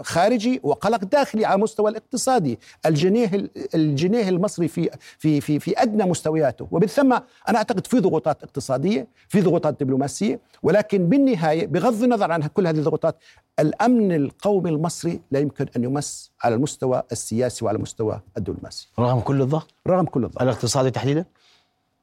خارجي 0.06 0.60
وقلق 0.64 1.04
داخلي 1.04 1.46
على 1.46 1.62
مستوى 1.62 1.92
الاقتصادي. 1.92 2.60
الجنيه 2.86 3.50
الجنيه 3.76 4.30
المصري 4.30 4.68
في 4.68 4.90
في 5.20 5.42
في 5.42 5.60
في 5.60 5.82
أدنى 5.82 6.04
مستوياته. 6.04 6.68
وبالثم 6.72 7.14
أنا 7.50 7.58
أعتقد 7.58 7.88
في 7.88 8.00
ضغوطات 8.00 8.44
اقتصادية 8.44 9.08
في 9.28 9.42
ضغوطات 9.42 9.84
دبلوماسية 9.84 10.40
ولكن 10.64 11.10
بالنهاية 11.10 11.68
بغض 11.68 12.04
النظر 12.04 12.32
عن 12.32 12.42
كل 12.42 12.68
هذه 12.68 12.78
الضغوطات 12.78 13.16
الأمن 13.60 14.12
القومي 14.12 14.70
المصري 14.70 15.22
لا 15.32 15.40
يمكن 15.40 15.66
أن 15.76 15.84
يمس 15.84 16.32
على 16.44 16.56
المستوى 16.56 17.04
السياسي 17.12 17.66
وعلى 17.66 17.76
المستوى 17.76 18.22
الدبلوماسي. 18.38 18.90
رغم 19.00 19.20
كل 19.20 19.42
الضغط؟ 19.42 19.74
رغم 19.88 20.06
كل 20.06 20.26
الضغط. 20.26 20.42
الاقتصادي 20.42 20.92
تحديدا؟ 20.92 21.26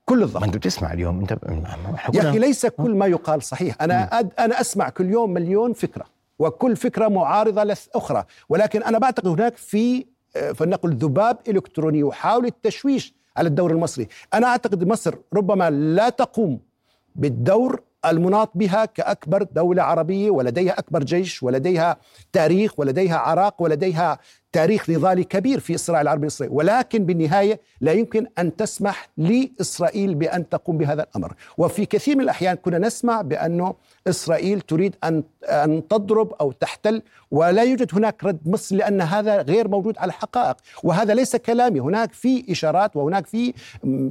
كل 0.09 0.23
الضغط. 0.23 0.41
ما 0.41 0.47
انت 0.47 0.57
بتسمع 0.57 0.93
اليوم 0.93 1.21
انت 1.21 1.39
يا 2.15 2.31
أخي 2.31 2.39
ليس 2.39 2.67
كل 2.67 2.95
ما 2.95 3.07
يقال 3.07 3.43
صحيح. 3.43 3.77
أنا 3.81 4.19
أد 4.19 4.33
أنا 4.39 4.61
أسمع 4.61 4.89
كل 4.89 5.11
يوم 5.11 5.31
مليون 5.31 5.73
فكرة 5.73 6.05
وكل 6.39 6.77
فكرة 6.77 7.09
معارضة 7.09 7.65
لاخرى 7.65 8.25
ولكن 8.49 8.83
أنا 8.83 8.99
بعتقد 8.99 9.27
هناك 9.29 9.57
في 9.57 10.07
فلنقل 10.55 10.95
ذباب 10.95 11.39
إلكتروني 11.49 11.99
يحاول 11.99 12.47
التشويش 12.47 13.15
على 13.37 13.49
الدور 13.49 13.71
المصري. 13.71 14.09
أنا 14.35 14.47
أعتقد 14.47 14.85
مصر 14.85 15.15
ربما 15.35 15.71
لا 15.71 16.09
تقوم 16.09 16.61
بالدور 17.17 17.83
المناط 18.07 18.51
بها 18.55 18.85
كأكبر 18.85 19.43
دولة 19.43 19.83
عربية 19.83 20.31
ولديها 20.31 20.79
أكبر 20.79 21.05
جيش 21.05 21.43
ولديها 21.43 21.97
تاريخ 22.33 22.79
ولديها 22.79 23.17
عراق 23.17 23.63
ولديها 23.63 24.19
تاريخ 24.59 24.91
نضالي 24.91 25.25
كبير 25.25 25.61
في 25.61 25.75
الصراع 25.75 26.01
العربي 26.01 26.23
الإسرائيلي 26.23 26.57
ولكن 26.57 27.05
بالنهاية 27.05 27.61
لا 27.81 27.93
يمكن 27.93 28.27
أن 28.39 28.57
تسمح 28.57 29.09
لإسرائيل 29.17 30.15
بأن 30.15 30.49
تقوم 30.49 30.79
بهذا 30.79 31.03
الأمر. 31.03 31.35
وفي 31.59 31.87
كثير 31.87 32.17
من 32.17 32.23
الأحيان 32.23 32.55
كنا 32.55 32.79
نسمع 32.79 33.21
بأنه 33.21 33.75
إسرائيل 34.09 34.61
تريد 34.61 34.97
أن 35.05 35.23
أن 35.45 35.89
تضرب 35.89 36.33
أو 36.41 36.53
تحتل 36.53 37.03
ولا 37.31 37.63
يوجد 37.63 37.95
هناك 37.95 38.25
رد 38.25 38.39
مصر 38.47 38.77
لأن 38.77 39.01
هذا 39.01 39.43
غير 39.43 39.69
موجود 39.69 39.99
على 39.99 40.09
الحقائق. 40.09 40.57
وهذا 40.83 41.15
ليس 41.15 41.37
كلامي. 41.37 41.81
هناك 41.81 42.13
في 42.13 42.53
إشارات 42.53 42.97
وهناك 42.97 43.27
في 43.27 43.53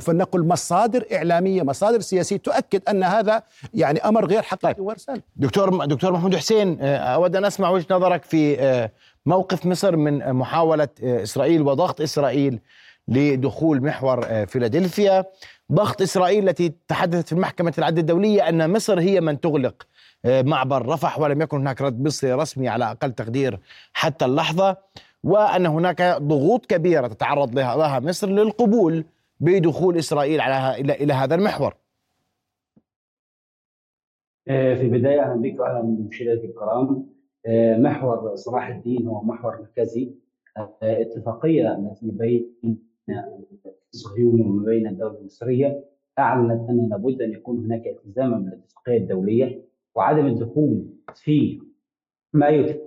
فلنقل 0.02 0.44
مصادر 0.48 1.06
إعلامية 1.14 1.64
مصادر 1.64 2.00
سياسية 2.00 2.38
تؤكد 2.38 2.82
أن 2.90 3.04
هذا 3.04 3.44
يعني 3.74 4.00
أمر 4.00 4.26
غير 4.26 4.42
حقيقي 4.42 4.82
ورسالة 4.82 5.22
دكتور 5.36 5.86
دكتور 5.86 6.12
محمود 6.12 6.36
حسين 6.36 6.82
أود 6.82 7.36
أن 7.36 7.46
أسمع 7.46 7.70
وجهة 7.70 7.96
نظرك 7.96 8.24
في 8.24 8.90
موقف 9.28 9.66
مصر 9.66 9.96
من 9.96 10.34
محاولة 10.34 10.88
إسرائيل 11.02 11.62
وضغط 11.62 12.02
إسرائيل 12.02 12.60
لدخول 13.08 13.84
محور 13.84 14.46
فيلادلفيا. 14.46 15.26
ضغط 15.72 16.02
إسرائيل 16.02 16.50
التي 16.50 16.74
تحدثت 16.88 17.28
في 17.28 17.36
محكمة 17.36 17.74
العدل 17.78 18.00
الدولية 18.00 18.50
أن 18.50 18.74
مصر 18.74 19.00
هي 19.00 19.22
من 19.22 19.40
تغلق 19.40 19.88
معبر 20.26 20.86
رفح 20.86 21.20
ولم 21.20 21.42
يكن 21.42 21.58
هناك 21.58 21.82
رد 21.82 22.02
مصري 22.02 22.34
رسمي 22.34 22.68
على 22.68 22.92
أقل 22.92 23.12
تقدير 23.12 23.60
حتى 23.94 24.26
اللحظة 24.26 24.78
وأن 25.24 25.66
هناك 25.66 26.02
ضغوط 26.22 26.66
كبيرة 26.66 27.08
تتعرض 27.08 27.56
لها 27.56 28.00
مصر 28.00 28.30
للقبول 28.30 29.06
بدخول 29.40 29.98
إسرائيل 29.98 30.42
على 30.42 30.82
إلى 30.82 31.14
هذا 31.14 31.36
المحور. 31.36 31.76
في 34.46 34.82
البداية 34.82 35.22
أهلا 35.22 35.42
بك 35.42 35.60
وأهلا 35.60 35.82
بمشاهدينا 35.82 36.44
الكرام. 36.44 37.17
محور 37.78 38.36
صلاح 38.36 38.68
الدين 38.68 39.08
هو 39.08 39.24
محور 39.24 39.62
مركزي. 39.62 40.12
اتفاقية 40.84 41.76
التي 41.76 42.12
بين 42.12 42.78
الصهيوني 43.94 44.42
وما 44.42 44.66
بين 44.66 44.88
الدولة 44.88 45.20
المصرية 45.20 45.84
أعلنت 46.20 46.70
أن 46.70 46.90
لابد 46.90 47.22
أن 47.22 47.32
يكون 47.32 47.66
هناك 47.66 47.88
التزاما 47.88 48.38
بالاتفاقية 48.38 48.98
الدولية 48.98 49.62
وعدم 49.96 50.26
الدخول 50.26 50.86
في 51.16 51.60
ما 52.34 52.48
يتم 52.48 52.80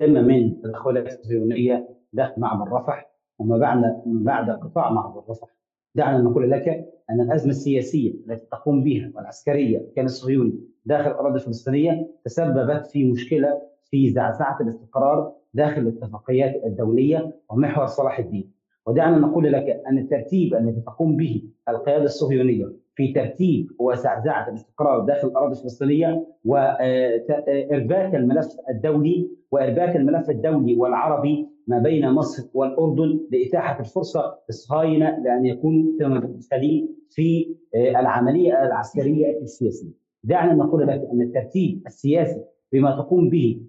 من 0.00 0.60
تدخلات 0.62 1.06
الصهيونية 1.06 1.88
داخل 2.12 2.40
معبر 2.40 2.72
رفح 2.72 3.10
وما 3.38 3.58
بعد 3.58 4.02
بعد 4.06 4.50
قطاع 4.50 4.92
معبر 4.92 5.22
رفح. 5.30 5.48
دعنا 5.94 6.18
نقول 6.22 6.50
لك 6.50 6.68
أن 7.10 7.20
الأزمة 7.20 7.50
السياسية 7.50 8.10
التي 8.10 8.46
تقوم 8.46 8.84
بها 8.84 9.12
والعسكرية 9.14 9.86
كان 9.96 10.04
الصهيوني 10.04 10.58
داخل 10.84 11.10
الأراضي 11.10 11.34
الفلسطينية 11.36 12.10
تسببت 12.24 12.86
في 12.86 13.04
مشكلة 13.04 13.62
في 13.90 14.10
زعزعة 14.10 14.58
الاستقرار 14.60 15.32
داخل 15.54 15.80
الاتفاقيات 15.82 16.64
الدولية 16.64 17.36
ومحور 17.50 17.86
صلاح 17.86 18.18
الدين. 18.18 18.50
ودعنا 18.86 19.18
نقول 19.18 19.52
لك 19.52 19.82
أن 19.88 19.98
الترتيب 19.98 20.54
الذي 20.54 20.80
تقوم 20.80 21.16
به 21.16 21.42
القيادة 21.68 22.04
الصهيونية 22.04 22.72
في 22.94 23.12
ترتيب 23.12 23.70
وزعزعة 23.78 24.48
الاستقرار 24.48 25.00
داخل 25.00 25.28
الأراضي 25.28 25.52
الفلسطينية 25.52 26.26
وإرباك 26.44 28.14
الملف 28.14 28.46
الدولي 28.70 29.30
وإرباك 29.52 29.96
الملف 29.96 30.30
الدولي 30.30 30.76
والعربي 30.76 31.48
ما 31.66 31.78
بين 31.78 32.10
مصر 32.10 32.48
والأردن 32.54 33.20
لإتاحة 33.32 33.80
الفرصة 33.80 34.38
للصهاينة 34.48 35.18
لأن 35.24 35.46
يكونوا 35.46 36.08
مدخلين 36.08 36.88
في 37.10 37.56
العملية 37.74 38.66
العسكرية 38.66 39.40
السياسية. 39.42 39.92
دعنا 40.24 40.54
نقول 40.54 40.86
لك 40.86 41.08
أن 41.12 41.22
الترتيب 41.22 41.82
السياسي 41.86 42.44
بما 42.72 42.90
تقوم 42.90 43.28
به 43.30 43.60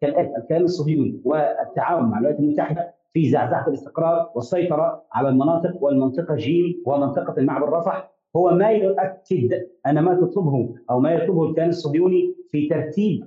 كالآتي 0.00 0.36
الكيان 0.36 0.62
الصهيوني 0.62 1.20
والتعاون 1.24 2.04
مع 2.04 2.18
الولايات 2.18 2.40
المتحدة 2.40 2.94
في 3.12 3.28
زعزعة 3.30 3.68
الاستقرار 3.68 4.30
والسيطرة 4.34 5.02
على 5.12 5.28
المناطق 5.28 5.82
والمنطقة 5.84 6.34
جيم 6.34 6.82
ومنطقة 6.86 7.34
المعبر 7.38 7.68
رفح 7.72 8.10
هو 8.36 8.50
ما 8.50 8.70
يؤكد 8.70 9.66
أن 9.86 9.98
ما 9.98 10.14
تطلبه 10.14 10.74
أو 10.90 11.00
ما 11.00 11.12
يطلبه 11.12 11.44
الكيان 11.50 11.68
الصهيوني 11.68 12.34
في 12.50 12.68
ترتيب 12.68 13.26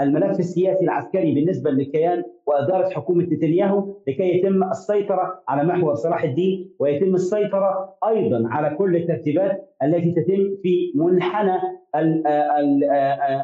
الملف 0.00 0.38
السياسي 0.38 0.84
العسكري 0.84 1.34
بالنسبة 1.34 1.70
للكيان 1.70 2.22
وإدارة 2.46 2.88
حكومة 2.88 3.24
نتنياهو 3.24 3.96
لكي 4.08 4.38
يتم 4.38 4.62
السيطرة 4.64 5.42
على 5.48 5.64
محور 5.64 5.94
صلاح 5.94 6.24
الدين 6.24 6.74
ويتم 6.78 7.14
السيطرة 7.14 7.94
أيضا 8.08 8.48
على 8.48 8.76
كل 8.76 8.96
الترتيبات 8.96 9.76
التي 9.82 10.12
تتم 10.12 10.56
في 10.62 10.92
منحنى 10.94 11.58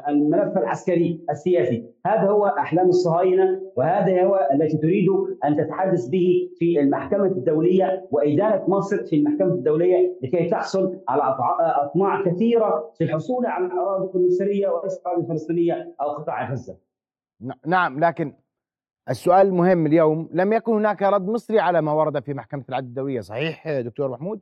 الملف 0.08 0.58
العسكري 0.58 1.24
السياسي. 1.30 1.90
هذا 2.06 2.30
هو 2.30 2.46
أحلام 2.46 2.88
الصهاينة 2.88 3.60
وهذا 3.76 4.24
هو 4.24 4.48
التي 4.54 4.76
تريد 4.76 5.06
أن 5.44 5.56
تتحدث 5.56 6.08
به 6.08 6.50
في 6.58 6.80
المحكمة 6.80 7.26
الدولية 7.26 8.08
وإدانة 8.10 8.64
مصر 8.68 9.04
في 9.04 9.16
المحكمة 9.16 9.54
الدولية 9.54 10.18
لكي 10.22 10.48
تحصل 10.48 11.00
على 11.08 11.22
أطماع 11.60 12.24
كثيرة 12.24 12.90
في 12.98 13.04
الحصول 13.04 13.46
على 13.46 13.66
الأراضي 13.66 14.18
المصرية 14.18 14.68
وليس 14.68 14.98
الأراضي 14.98 15.22
الفلسطينية 15.22 15.94
أو 16.00 16.08
قطاع 16.08 16.52
غزة. 16.52 16.76
نعم 17.66 18.00
لكن 18.00 18.32
السؤال 19.10 19.46
المهم 19.46 19.86
اليوم 19.86 20.28
لم 20.32 20.52
يكن 20.52 20.72
هناك 20.72 21.02
رد 21.02 21.26
مصري 21.26 21.60
على 21.60 21.82
ما 21.82 21.92
ورد 21.92 22.22
في 22.22 22.34
محكمة 22.34 22.64
العدل 22.68 22.86
الدولية 22.86 23.20
صحيح 23.20 23.68
دكتور 23.80 24.10
محمود؟ 24.10 24.40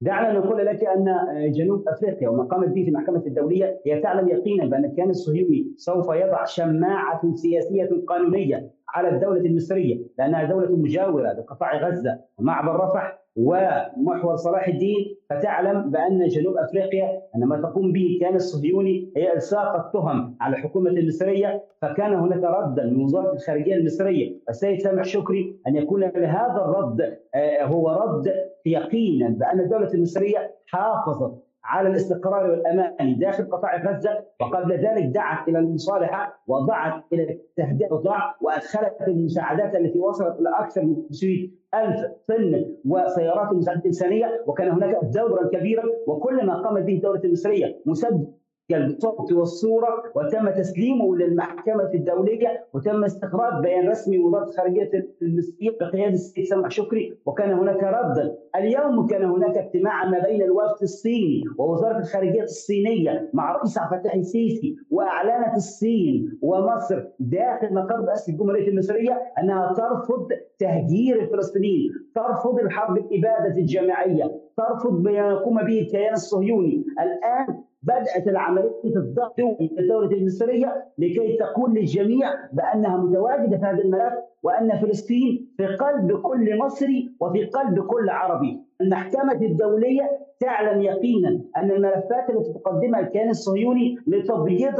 دعنا 0.00 0.38
نقول 0.38 0.66
لك 0.66 0.84
أن 0.84 1.06
جنوب 1.52 1.88
أفريقيا 1.88 2.28
وما 2.28 2.44
قامت 2.44 2.68
به 2.68 2.82
في 2.84 2.88
المحكمة 2.88 3.22
الدولية 3.26 3.80
هي 3.86 4.00
تعلم 4.00 4.28
يقينا 4.28 4.66
بأن 4.66 4.84
الكيان 4.84 5.10
الصهيوني 5.10 5.72
سوف 5.76 6.06
يضع 6.14 6.44
شماعة 6.44 7.34
سياسية 7.34 7.88
قانونية 8.08 8.70
على 8.88 9.08
الدولة 9.08 9.40
المصرية 9.40 10.00
لأنها 10.18 10.44
دولة 10.44 10.76
مجاورة 10.76 11.32
لقطاع 11.32 11.88
غزة 11.88 12.18
ومعبر 12.38 12.84
رفح 12.84 13.18
ومحور 13.36 14.36
صلاح 14.36 14.68
الدين. 14.68 15.16
فتعلم 15.30 15.90
بأن 15.90 16.26
جنوب 16.26 16.56
أفريقيا 16.56 17.22
ان 17.36 17.44
ما 17.44 17.60
تقوم 17.62 17.92
به 17.92 18.06
الكيان 18.14 18.34
الصهيوني 18.34 19.12
هي 19.16 19.34
إلصاق 19.34 19.86
التهم 19.86 20.36
على 20.40 20.56
الحكومة 20.56 20.90
المصرية 20.90 21.64
فكان 21.82 22.14
هناك 22.14 22.42
ردا 22.44 22.84
من 22.84 23.02
وزارة 23.02 23.32
الخارجية 23.32 23.74
المصرية. 23.74 24.38
السيد 24.48 24.80
سامح 24.80 25.04
شكري 25.04 25.56
أن 25.66 25.76
يكون 25.76 26.00
لهذا 26.00 26.64
الرد 26.64 27.00
آه، 27.34 27.64
هو 27.64 27.90
رد 27.90 28.32
يقينا 28.66 29.28
بأن 29.28 29.60
الدولة 29.60 29.94
المصرية 29.94 30.54
حافظت 30.66 31.42
على 31.64 31.88
الاستقرار 31.88 32.50
والأمان 32.50 33.18
داخل 33.18 33.44
قطاع 33.50 33.76
غزة 33.76 34.24
وقبل 34.40 34.72
ذلك 34.72 35.04
دعت 35.04 35.48
إلى 35.48 35.58
المصالحة 35.58 36.42
ودعت 36.46 37.02
إلى 37.12 37.38
تهدئه 37.56 37.86
الاوضاع 37.86 38.34
وأدخلت 38.40 38.96
المساعدات 39.08 39.74
التي 39.76 39.98
وصلت 39.98 40.40
إلى 40.40 40.48
أكثر 40.58 40.82
من 40.84 40.96
500 41.08 41.48
ألف 41.74 42.00
طن 42.28 42.74
وسيارات 42.88 43.52
المساعدات 43.52 43.82
الإنسانية 43.82 44.44
وكان 44.46 44.68
هناك 44.70 44.96
دورا 45.04 45.48
كبيرا 45.48 45.84
وكل 46.06 46.46
ما 46.46 46.62
قامت 46.62 46.82
به 46.82 46.94
الدولة 46.94 47.20
المصرية 47.24 47.80
مسدد 47.86 48.32
بالصوت 48.70 49.32
والصورة 49.32 49.88
وتم 50.14 50.50
تسليمه 50.50 51.16
للمحكمة 51.16 51.90
الدولية 51.94 52.64
وتم 52.74 53.04
استخراج 53.04 53.62
بيان 53.62 53.88
رسمي 53.88 54.18
وزارة 54.18 54.44
الخارجية 54.48 54.90
المصرية 55.22 55.70
بقيادة 55.80 56.12
السيد 56.14 56.44
سمح 56.44 56.70
شكري. 56.70 57.14
وكان 57.26 57.52
هناك 57.52 57.82
رد 57.82 58.36
اليوم 58.56 59.06
كان 59.06 59.24
هناك 59.24 59.56
اجتماع 59.58 60.04
ما 60.08 60.18
بين 60.18 60.42
الوفد 60.42 60.82
الصيني 60.82 61.42
ووزارة 61.58 61.98
الخارجية 61.98 62.42
الصينية 62.42 63.30
مع 63.34 63.52
رئيس 63.56 63.78
عبد 63.78 63.92
الفتاح 63.94 64.14
السيسي 64.14 64.76
وأعلنت 64.90 65.56
الصين 65.56 66.38
ومصر 66.42 67.04
داخل 67.18 67.74
مقر 67.74 68.04
رئاسة 68.04 68.32
الجمهورية 68.32 68.68
المصرية 68.68 69.22
أنها 69.42 69.72
ترفض 69.72 70.28
تهجير 70.58 71.22
الفلسطينيين 71.22 71.90
ترفض 72.14 72.58
الحرب 72.58 72.96
الإبادة 72.98 73.56
الجماعية 73.58 74.40
ترفض 74.56 75.00
ما 75.02 75.10
يقوم 75.10 75.56
به 75.56 75.78
الكيان 75.80 76.12
الصهيوني. 76.12 76.84
الآن 77.00 77.62
بدأت 77.82 78.28
العملية 78.28 78.96
الضغط 78.96 79.34
الدولة 79.78 80.12
المصرية 80.12 80.84
لكي 80.98 81.36
تقول 81.36 81.74
للجميع 81.74 82.30
بأنها 82.52 82.96
متواجدة 82.96 83.56
في 83.58 83.64
هذا 83.64 83.78
الملف 83.82 84.14
وأن 84.42 84.78
فلسطين 84.80 85.48
في 85.56 85.66
قلب 85.66 86.20
كل 86.20 86.58
مصري 86.58 87.10
وفي 87.20 87.44
قلب 87.44 87.86
كل 87.86 88.08
عربي. 88.08 88.60
المحكمة 88.80 89.32
الدولية 89.32 90.10
تعلم 90.40 90.82
يقينا 90.82 91.40
أن 91.56 91.70
الملفات 91.70 92.30
التي 92.30 92.52
تقدمها 92.52 93.00
الكيان 93.00 93.28
الصهيوني 93.28 93.96
لتبييض 94.06 94.74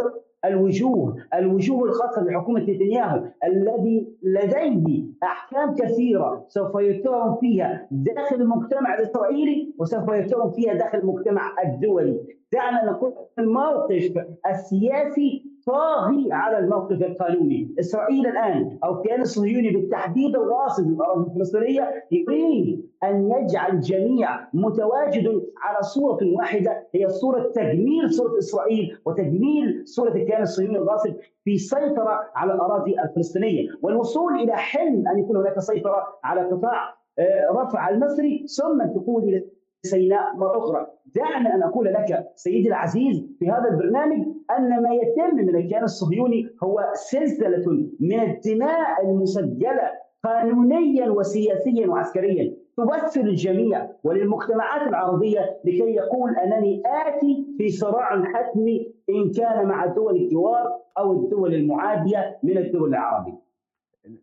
الوجوه 0.45 1.17
الوجوه 1.35 1.85
الخاصة 1.89 2.25
بحكومة 2.25 2.61
نتنياهو 2.61 3.25
الذي 3.45 4.09
لديه 4.23 5.05
أحكام 5.23 5.75
كثيرة 5.75 6.45
سوف 6.49 6.73
يتهم 6.81 7.37
فيها 7.41 7.89
داخل 7.91 8.37
المجتمع 8.37 8.95
الإسرائيلي 8.95 9.75
وسوف 9.79 10.09
يتهم 10.09 10.51
فيها 10.51 10.75
داخل 10.75 10.99
المجتمع 10.99 11.55
الدولي. 11.65 12.21
دعنا 12.53 12.85
نقول 12.91 13.13
الموقف 13.39 14.13
السياسي 14.51 15.45
طاغي 15.69 16.33
على 16.33 16.59
الموقف 16.59 17.03
القانوني، 17.03 17.75
إسرائيل 17.81 18.27
الآن 18.27 18.79
أو 18.85 18.99
الكيان 18.99 19.21
الصهيوني 19.21 19.71
بالتحديد 19.71 20.37
الراصد 20.37 20.87
للاراضي 20.91 21.31
الفلسطينية 21.31 22.05
يريد 22.11 22.89
أن 23.05 23.31
يجعل 23.31 23.73
الجميع 23.73 24.29
متواجد 24.55 25.27
على 25.63 25.83
صورة 25.83 26.19
واحدة 26.37 26.87
هي 26.95 27.09
صورة 27.09 27.53
تجميل 27.55 28.11
صورة 28.11 28.39
إسرائيل 28.39 28.99
وتجميل 29.07 29.83
صورة 29.85 30.13
الكيان 30.13 30.43
الصهيوني 30.43 30.79
الراصد 30.79 31.17
في 31.45 31.59
سيطرة 31.59 32.21
على 32.35 32.55
الأراضي 32.55 33.01
الفلسطينية، 33.01 33.69
والوصول 33.83 34.33
إلى 34.35 34.53
حلم 34.57 35.09
أن 35.09 35.19
يكون 35.19 35.37
هناك 35.37 35.59
سيطرة 35.59 36.03
على 36.25 36.41
قطاع 36.41 36.99
آه، 37.19 37.53
رفع 37.53 37.89
المصري 37.89 38.47
ثم 38.47 38.81
الدخول 38.83 39.23
إلى 39.23 39.45
سيناء 39.83 40.37
مرة 40.37 40.59
أخرى. 40.59 40.87
دعنا 41.07 41.55
أن 41.55 41.63
أقول 41.63 41.87
لك 41.87 42.27
سيدي 42.35 42.69
العزيز 42.69 43.27
في 43.39 43.49
هذا 43.51 43.69
البرنامج 43.71 44.27
أن 44.59 44.83
ما 44.83 44.95
يتم 44.95 45.37
من 45.37 45.57
الكيان 45.57 45.83
الصهيوني 45.83 46.49
هو 46.63 46.81
سلسلة 46.95 47.65
من 48.01 48.21
الدماء 48.21 49.05
المسجلة 49.05 49.91
قانونيا 50.25 51.11
وسياسيا 51.11 51.87
وعسكريا. 51.87 52.57
تمثل 52.77 53.21
الجميع 53.21 53.91
وللمجتمعات 54.05 54.89
العربية 54.89 55.41
لكي 55.65 55.95
يقول 55.95 56.37
أنني 56.37 56.83
آتي 56.87 57.47
في 57.59 57.69
صراع 57.69 58.25
حتمي 58.25 58.95
إن 59.11 59.31
كان 59.31 59.67
مع 59.67 59.87
دول 59.87 60.17
الجوار 60.17 60.67
أو 60.99 61.13
الدول 61.13 61.55
المعادية 61.55 62.39
من 62.43 62.59
الدول 62.59 62.89
العربية. 62.89 63.39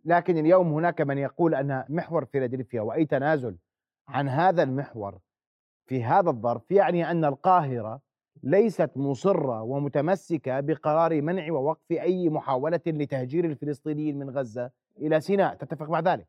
لكن 0.06 0.38
اليوم 0.38 0.74
هناك 0.74 1.02
من 1.02 1.18
يقول 1.18 1.56
أن 1.56 1.84
محور 1.90 2.26
فيلادلفيا 2.26 2.82
وأي 2.82 3.06
تنازل 3.06 3.56
عن 4.08 4.28
هذا 4.30 4.64
المحور 4.64 5.14
في 5.86 6.04
هذا 6.04 6.30
الظرف 6.30 6.72
يعني 6.72 7.12
أن 7.12 7.26
القاهرة 7.26 8.02
ليست 8.44 8.90
مصرة 8.96 9.62
ومتمسكة 9.62 10.60
بقرار 10.60 11.22
منع 11.22 11.52
ووقف 11.52 11.92
أي 11.92 12.30
محاولة 12.30 12.80
لتهجير 12.88 13.46
الفلسطينيين 13.46 14.20
من 14.20 14.30
غزة 14.30 14.70
إلى 15.02 15.20
سيناء. 15.20 15.56
تتفق 15.56 15.90
مع 15.90 16.00
ذلك؟ 16.00 16.28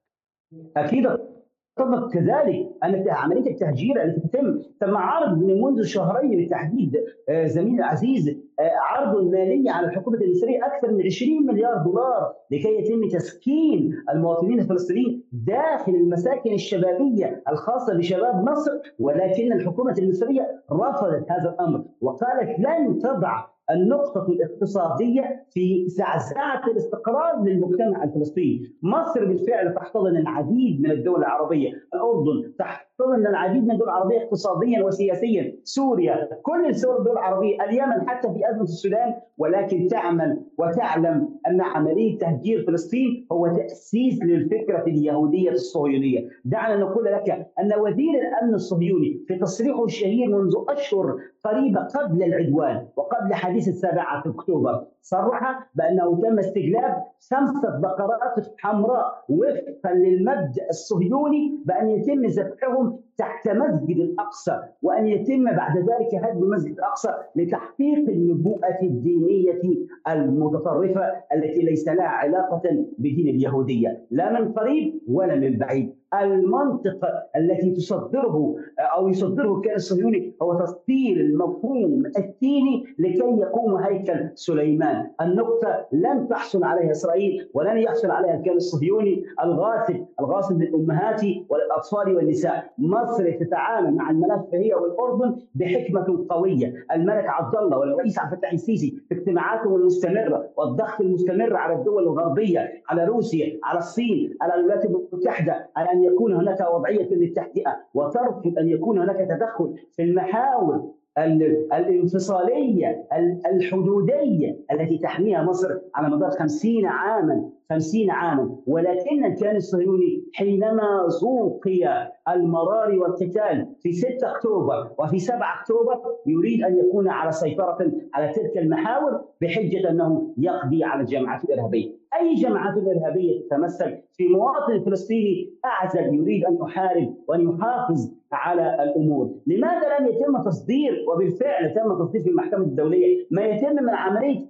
أكيد 0.76 1.06
أتفق 1.06 2.12
كذلك. 2.12 2.68
ان 2.84 3.04
عمليه 3.08 3.50
التهجير 3.50 4.02
التي 4.04 4.28
تتم 4.28 4.62
تم 4.80 4.96
عرض 4.96 5.38
منذ 5.38 5.82
شهرين 5.82 6.30
بالتحديد 6.30 7.04
آه، 7.28 7.46
زميلي 7.46 7.78
العزيز 7.78 8.36
عرض 8.60 9.24
مالي 9.24 9.70
على 9.70 9.86
الحكومة 9.86 10.18
المصريه 10.18 10.66
أكثر 10.66 10.92
من 10.92 11.04
20 11.04 11.46
مليار 11.46 11.82
دولار 11.84 12.32
لكي 12.50 12.78
يتم 12.78 13.08
تسكين 13.08 13.94
المواطنين 14.10 14.60
الفلسطينيين 14.60 15.24
داخل 15.32 15.94
المساكن 15.94 16.52
الشبابية 16.52 17.42
الخاصة 17.48 17.98
بشباب 17.98 18.44
مصر 18.50 18.72
ولكن 18.98 19.52
الحكومة 19.52 19.94
المصريه 19.98 20.62
رفضت 20.72 21.30
هذا 21.30 21.50
الأمر 21.54 21.84
وقالت 22.00 22.58
لن 22.58 22.98
تضع 22.98 23.44
النقطة 23.70 24.26
الاقتصادية 24.28 25.44
في 25.50 25.88
زعزعة 25.88 26.66
الاستقرار 26.70 27.42
للمجتمع 27.42 28.04
الفلسطيني. 28.04 28.62
مصر 28.82 29.24
بالفعل 29.24 29.74
تحتضن 29.74 30.16
العديد 30.16 30.80
من 30.80 30.90
الدول 30.90 31.18
العربية. 31.18 31.70
الأردن 31.94 32.52
تحتضن 32.98 33.26
العديد 33.26 33.64
من 33.64 33.70
الدول 33.70 33.88
العربية 33.88 34.22
اقتصاديا 34.22 34.84
وسياسيا 34.84 35.56
سوريا 35.64 36.28
كل 36.42 36.66
الدول 36.66 37.12
العربية 37.12 37.64
اليمن 37.64 38.08
حتى 38.08 38.28
في 38.28 38.50
أزمة 38.50 38.62
السودان 38.62 39.14
ولكن 39.38 39.86
تعمل 39.88 40.42
وتعلم 40.58 41.28
أن 41.48 41.60
عملية 41.60 42.18
تهجير 42.18 42.64
فلسطين 42.66 43.26
هو 43.32 43.46
تأسيس 43.46 44.22
للفكرة 44.22 44.82
اليهودية 44.86 45.50
الصهيونية. 45.50 46.28
دعنا 46.44 46.76
نقول 46.76 47.04
لك 47.04 47.30
أن 47.60 47.80
وزير 47.80 48.14
الأمن 48.20 48.54
الصهيوني 48.54 49.24
في 49.28 49.38
تصريحه 49.38 49.84
الشهير 49.84 50.28
منذ 50.28 50.52
أشهر 50.68 51.18
قريبة 51.44 51.80
قبل 51.80 52.22
العدوان 52.22 52.88
وقبل 52.96 53.34
حديث 53.34 53.68
السابعة 53.68 54.22
أكتوبر 54.26 54.84
صرح 55.10 55.68
بأنه 55.74 56.20
تم 56.22 56.38
استجلاب 56.38 57.02
خمسة 57.30 57.80
بقرات 57.80 58.46
حمراء 58.58 59.24
وفقا 59.28 59.94
للمبدأ 59.94 60.66
الصهيوني 60.70 61.62
بأن 61.66 61.88
يتم 61.90 62.26
ذبحهم 62.26 63.00
تحت 63.18 63.48
مسجد 63.48 63.96
الأقصى 63.96 64.60
وأن 64.82 65.06
يتم 65.06 65.44
بعد 65.44 65.78
ذلك 65.78 66.24
هدم 66.24 66.50
مسجد 66.50 66.72
الأقصى 66.72 67.08
لتحقيق 67.36 68.08
النبوءة 68.08 68.78
الدينية 68.82 69.60
المتطرفة 70.08 71.02
التي 71.34 71.62
ليس 71.62 71.88
لها 71.88 72.08
علاقة 72.08 72.62
بدين 72.98 73.28
اليهودية 73.28 74.06
لا 74.10 74.40
من 74.40 74.52
قريب 74.52 75.00
ولا 75.08 75.36
من 75.36 75.58
بعيد. 75.58 75.96
المنطق 76.20 77.04
التي 77.36 77.70
تصدره 77.70 78.54
أو 78.96 79.08
يصدره 79.08 79.56
الكيان 79.56 79.74
الصهيوني 79.74 80.32
هو 80.42 80.58
تصدير 80.58 81.16
المفهوم 81.16 82.02
الديني 82.18 82.84
لكي 82.98 83.40
يقوم 83.40 83.76
هيكل 83.76 84.30
سليمان، 84.34 85.10
النقطة 85.20 85.86
لن 85.92 86.28
تحصل 86.28 86.64
عليها 86.64 86.90
إسرائيل 86.90 87.48
ولن 87.54 87.78
يحصل 87.78 88.10
عليها 88.10 88.36
الكيان 88.36 88.56
الصهيوني 88.56 89.24
الغاصب، 89.42 90.04
الغاصب 90.20 90.62
للأمهات 90.62 91.22
والأطفال 91.48 92.16
والنساء، 92.16 92.72
مصر 93.06 93.30
تتعامل 93.30 93.94
مع 93.94 94.10
الملف 94.10 94.42
هي 94.52 94.74
والأردن 94.74 95.36
بحكمة 95.54 96.26
قوية، 96.28 96.74
الملك 96.92 97.24
عبد 97.26 97.56
الله 97.56 97.78
والرئيس 97.78 98.18
عبد 98.18 98.32
الفتاح 98.32 98.52
السيسي 98.52 99.02
في 99.08 99.14
اجتماعاتهم 99.14 99.74
المستمرة 99.76 100.48
والضغط 100.56 101.00
المستمر 101.00 101.56
على 101.56 101.74
الدول 101.74 102.02
الغربية، 102.02 102.82
على 102.88 103.04
روسيا، 103.04 103.60
على 103.64 103.78
الصين، 103.78 104.36
على 104.42 104.54
الولايات 104.54 104.84
المتحدة، 104.84 105.70
على 105.76 105.92
أن 105.92 106.02
يكون 106.02 106.34
هناك 106.34 106.60
وضعية 106.74 107.14
للتهدئه 107.14 107.76
وترفض 107.94 108.58
أن 108.58 108.68
يكون 108.68 108.98
هناك 108.98 109.28
تدخل 109.28 109.74
في 109.92 110.02
المحاور 110.02 110.90
الانفصالية 111.18 113.06
الحدودية 113.52 114.58
التي 114.72 114.98
تحميها 114.98 115.42
مصر 115.42 115.68
على 115.94 116.16
مدار 116.16 116.30
خمسين 116.30 116.86
عاما 116.86 117.50
خمسين 117.70 118.10
عاما. 118.10 118.56
ولكن 118.66 119.24
الكيان 119.24 119.56
الصهيوني 119.56 120.24
حينما 120.34 121.08
زوقي 121.08 122.10
المرار 122.28 122.98
والقتال 122.98 123.68
في 123.80 123.92
6 123.92 124.30
أكتوبر 124.30 124.90
وفي 124.98 125.18
7 125.18 125.60
أكتوبر 125.60 126.02
يريد 126.26 126.64
أن 126.64 126.78
يكون 126.78 127.08
على 127.08 127.32
سيطرة 127.32 127.92
على 128.14 128.32
تلك 128.32 128.58
المحاور 128.58 129.20
بحجة 129.40 129.90
أنه 129.90 130.34
يقضي 130.38 130.84
على 130.84 131.00
الجماعات 131.00 131.44
الإرهابية، 131.44 131.90
أي 132.20 132.34
جماعات 132.34 132.74
ارهابيه 132.76 133.40
تتمثل 133.40 133.98
في 134.12 134.28
مواطن 134.28 134.84
فلسطيني؟ 134.84 135.54
اعزل 135.64 136.14
يريد 136.14 136.44
أن 136.44 136.58
يحارب 136.62 137.14
وأن 137.28 137.40
يحافظ 137.40 138.12
على 138.32 138.82
الأمور، 138.82 139.30
لماذا 139.46 139.98
لم 139.98 140.08
يتم 140.08 140.42
تصدير؟ 140.44 141.04
وبالفعل 141.08 141.74
تم 141.74 141.98
تصدير 141.98 142.22
في 142.22 142.30
المحكمة 142.30 142.64
الدولية. 142.64 143.26
ما 143.30 143.44
يتم 143.44 143.74
من 143.74 143.94
عملية 143.94 144.46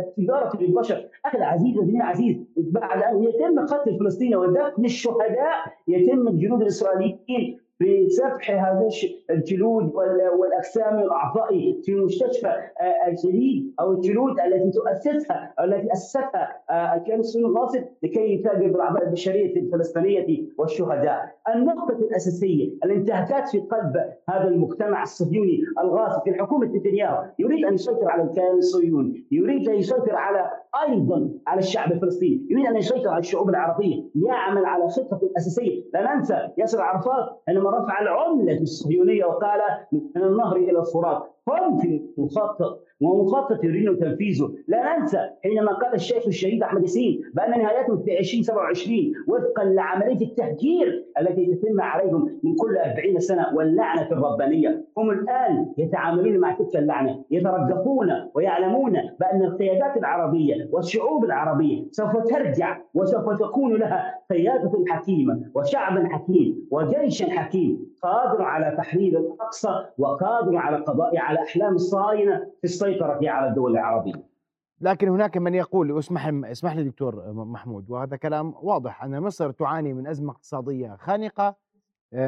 التجارة 0.00 0.56
بالبشر، 0.56 1.08
أخي 1.24 1.38
العزيز 1.38 1.78
وزميلي 1.78 1.98
العزيز 1.98 2.36
بعد 2.56 3.02
أن 3.02 3.22
يتم 3.22 3.66
قتل 3.66 3.90
الفلسطينيين 3.90 4.36
ودفن 4.36 4.84
الشهداء 4.84 5.56
يتم 5.88 6.28
الجنود 6.28 6.60
الاسرائيليين 6.62 7.58
بسفح 7.80 8.50
هذه 8.50 8.88
الجلود 9.30 9.92
والاجسام 10.38 11.02
والاعضاء 11.02 11.80
في 11.82 11.94
مستشفى 11.94 12.46
آه، 12.46 13.08
الجليد 13.08 13.74
أو 13.80 13.92
الجلود 13.92 14.40
التي 14.40 14.70
تؤسسها 14.70 15.54
أو 15.60 15.64
التي 15.64 15.92
اسستها 15.92 16.62
آه، 16.70 16.94
الكيان 16.94 17.20
الصهيوني 17.20 17.50
الغاصب 17.52 17.84
لكي 18.02 18.34
يتاجر 18.34 18.66
بالأعضاء 18.66 19.04
البشرية 19.06 19.56
الفلسطينية 19.56 20.46
والشهداء. 20.58 21.35
النقطة 21.54 21.98
الأساسية 21.98 22.72
الانتهاكات 22.84 23.48
في 23.48 23.58
قلب 23.58 23.92
هذا 24.28 24.48
المجتمع 24.48 25.02
الصهيوني 25.02 25.60
الغاصب 25.80 26.22
في 26.24 26.34
حكومة 26.34 26.66
نتنياهو. 26.66 27.24
يريد 27.38 27.64
أن 27.64 27.74
يسيطر 27.74 28.08
على 28.08 28.22
الكيان 28.22 28.56
الصهيوني، 28.56 29.26
يريد 29.30 29.68
أن 29.68 29.74
يسيطر 29.74 30.14
على 30.14 30.50
أيضا 30.88 31.30
على 31.46 31.58
الشعب 31.58 31.92
الفلسطيني، 31.92 32.46
يريد 32.50 32.66
أن 32.66 32.76
يسيطر 32.76 33.08
على 33.08 33.18
الشعوب 33.18 33.48
العربية، 33.48 34.04
يعمل 34.14 34.64
على 34.64 34.88
خطة 34.88 35.20
أساسية، 35.36 35.84
لا 35.94 36.14
ننسى 36.14 36.48
ياسر 36.58 36.80
عرفات 36.80 37.42
عندما 37.48 37.70
رفع 37.70 38.00
العملة 38.02 38.60
الصهيونية 38.60 39.24
وقال 39.24 39.60
من 39.92 40.22
النهر 40.22 40.56
إلى 40.56 40.78
الفرات 40.78 41.35
هم 41.48 41.78
في 41.78 42.02
مخطط 42.18 42.86
ومخطط 43.00 43.64
يريدون 43.64 43.98
تنفيذه، 43.98 44.54
لا 44.68 44.98
ننسى 44.98 45.18
حينما 45.42 45.72
قال 45.72 45.94
الشيخ 45.94 46.26
الشهيد 46.26 46.62
أحمد 46.62 46.82
ياسين 46.82 47.22
بأن 47.34 47.50
نهايتهم 47.50 48.02
في 48.02 48.18
2027 48.18 49.12
وفقا 49.28 49.64
لعملية 49.64 50.26
التهجير 50.26 51.04
التي 51.20 51.46
تتم 51.46 51.80
عليهم 51.80 52.40
من 52.42 52.54
كل 52.54 52.76
40 52.76 53.18
سنة 53.18 53.46
واللعنة 53.54 54.12
الربانية، 54.12 54.84
هم 54.98 55.10
الآن 55.10 55.72
يتعاملون 55.78 56.38
مع 56.38 56.54
تلك 56.54 56.76
اللعنة، 56.76 57.24
يترجفون 57.30 58.08
ويعلمون 58.34 58.92
بأن 58.92 59.42
القيادات 59.42 59.96
العربية 59.96 60.54
والشعوب 60.72 61.24
العربية 61.24 61.86
سوف 61.90 62.16
ترجع 62.16 62.78
وسوف 62.94 63.38
تكون 63.40 63.76
لها 63.76 64.14
قيادة 64.30 64.84
حكيمة 64.88 65.40
وشعب 65.54 66.06
حكيم 66.06 66.68
وجيش 66.70 67.22
حكيم 67.22 67.86
قادر 68.02 68.42
على 68.42 68.76
تحرير 68.76 69.18
الأقصى 69.18 69.84
وقادر 69.98 70.56
على 70.56 70.76
القضاء 70.76 71.18
على 71.18 71.35
احلام 71.42 71.74
الصهاينه 71.74 72.38
في 72.58 72.64
السيطره 72.64 73.18
على 73.30 73.48
الدول 73.48 73.72
العربية. 73.72 74.36
لكن 74.80 75.08
هناك 75.08 75.36
من 75.36 75.54
يقول 75.54 75.98
اسمح 75.98 76.26
اسمح 76.26 76.76
لي 76.76 76.84
دكتور 76.84 77.32
محمود 77.32 77.90
وهذا 77.90 78.16
كلام 78.16 78.54
واضح 78.62 79.04
أن 79.04 79.20
مصر 79.20 79.50
تعاني 79.50 79.94
من 79.94 80.06
أزمة 80.06 80.32
اقتصادية 80.32 80.96
خانقة 80.98 81.56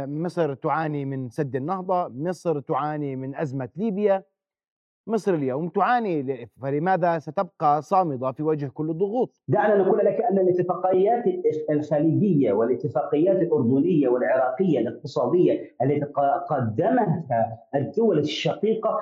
مصر 0.07 0.55
تعاني 0.55 1.05
من 1.05 1.29
سد 1.29 1.57
النهضة 1.57 2.09
مصر 2.09 2.61
تعاني 2.61 3.17
من 3.17 3.37
أزمة 3.37 3.69
ليبيا 3.77 4.25
مصر 5.09 5.35
اليوم 5.35 5.69
تعاني 5.69 6.49
فلماذا 6.63 7.19
ستبقى 7.19 7.83
صامدة 7.83 8.33
في 8.33 8.43
وجه 8.43 8.67
كل 8.75 8.91
الضغوط؟ 8.91 9.43
دعنا 9.49 9.83
نقول 9.83 9.99
لك 9.99 10.21
أن 10.31 10.39
الاتفاقيات 10.39 11.25
الخليجية 11.71 12.53
والاتفاقيات 12.53 13.43
الأردنية 13.43 14.09
والعراقية 14.09 14.79
الاقتصادية 14.79 15.61
التي 15.83 16.07
قدمتها 16.51 17.59
الدول 17.75 18.19
الشقيقة 18.19 18.99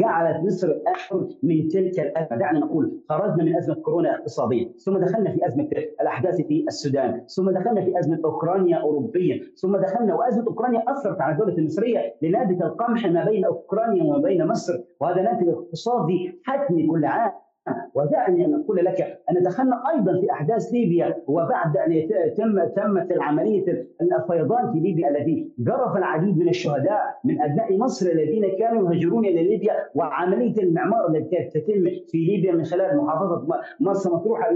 جعلت 0.00 0.44
مصر 0.44 0.68
أكثر 0.86 1.28
من 1.42 1.68
تلك 1.68 2.00
الأزمة، 2.00 2.38
دعنا 2.38 2.58
نقول 2.58 3.00
خرجنا 3.08 3.44
من 3.44 3.56
أزمة 3.56 3.74
كورونا 3.74 4.14
اقتصاديه، 4.14 4.72
ثم 4.76 4.98
دخلنا 4.98 5.30
في 5.30 5.46
أزمة 5.46 5.68
الأحداث 6.00 6.40
في 6.40 6.64
السودان، 6.68 7.24
ثم 7.26 7.50
دخلنا 7.50 7.84
في 7.84 7.98
أزمة 7.98 8.20
أوكرانيا 8.24 8.76
اوروبيا، 8.76 9.40
ثم 9.56 9.76
دخلنا 9.76 10.14
وأزمة 10.14 10.46
أوكرانيا 10.46 10.84
أثرت 10.88 11.20
على 11.20 11.32
الدولة 11.32 11.58
المصرية 11.58 12.14
لناتج 12.22 12.62
القمح 12.62 13.06
ما 13.06 13.24
بين 13.24 13.44
أوكرانيا 13.44 14.04
وما 14.04 14.18
بين 14.18 14.46
مصر، 14.46 14.80
وهذا 15.00 15.22
ناتج 15.22 15.48
اقتصادي 15.48 16.40
حتمي 16.44 16.86
كل 16.86 17.04
عام. 17.04 17.32
ودعني 17.94 18.44
أن 18.44 18.54
أقول 18.54 18.84
لك 18.84 19.00
أن 19.30 19.42
دخلنا 19.42 19.82
أيضا 19.94 20.20
في 20.20 20.30
أحداث 20.32 20.72
ليبيا 20.72 21.22
وبعد 21.28 21.76
أن 21.76 22.08
تم 22.36 22.64
تمت 22.76 23.10
العملية 23.12 23.64
الفيضان 24.02 24.72
في 24.72 24.78
ليبيا 24.78 25.08
الذي 25.08 25.52
جرف 25.58 25.96
العديد 25.96 26.38
من 26.38 26.48
الشهداء 26.48 27.00
من 27.24 27.42
أبناء 27.42 27.76
مصر 27.78 28.10
الذين 28.10 28.44
كانوا 28.58 28.92
يهاجرون 28.92 29.24
إلى 29.24 29.42
ليبيا 29.48 29.72
وعملية 29.94 30.62
المعمار 30.62 31.08
التي 31.08 31.36
كانت 31.36 31.52
تتم 31.56 31.84
في 32.08 32.18
ليبيا 32.18 32.52
من 32.52 32.64
خلال 32.64 32.96
محافظة 32.96 33.46
مرسى 33.80 34.08
مطروح 34.10 34.50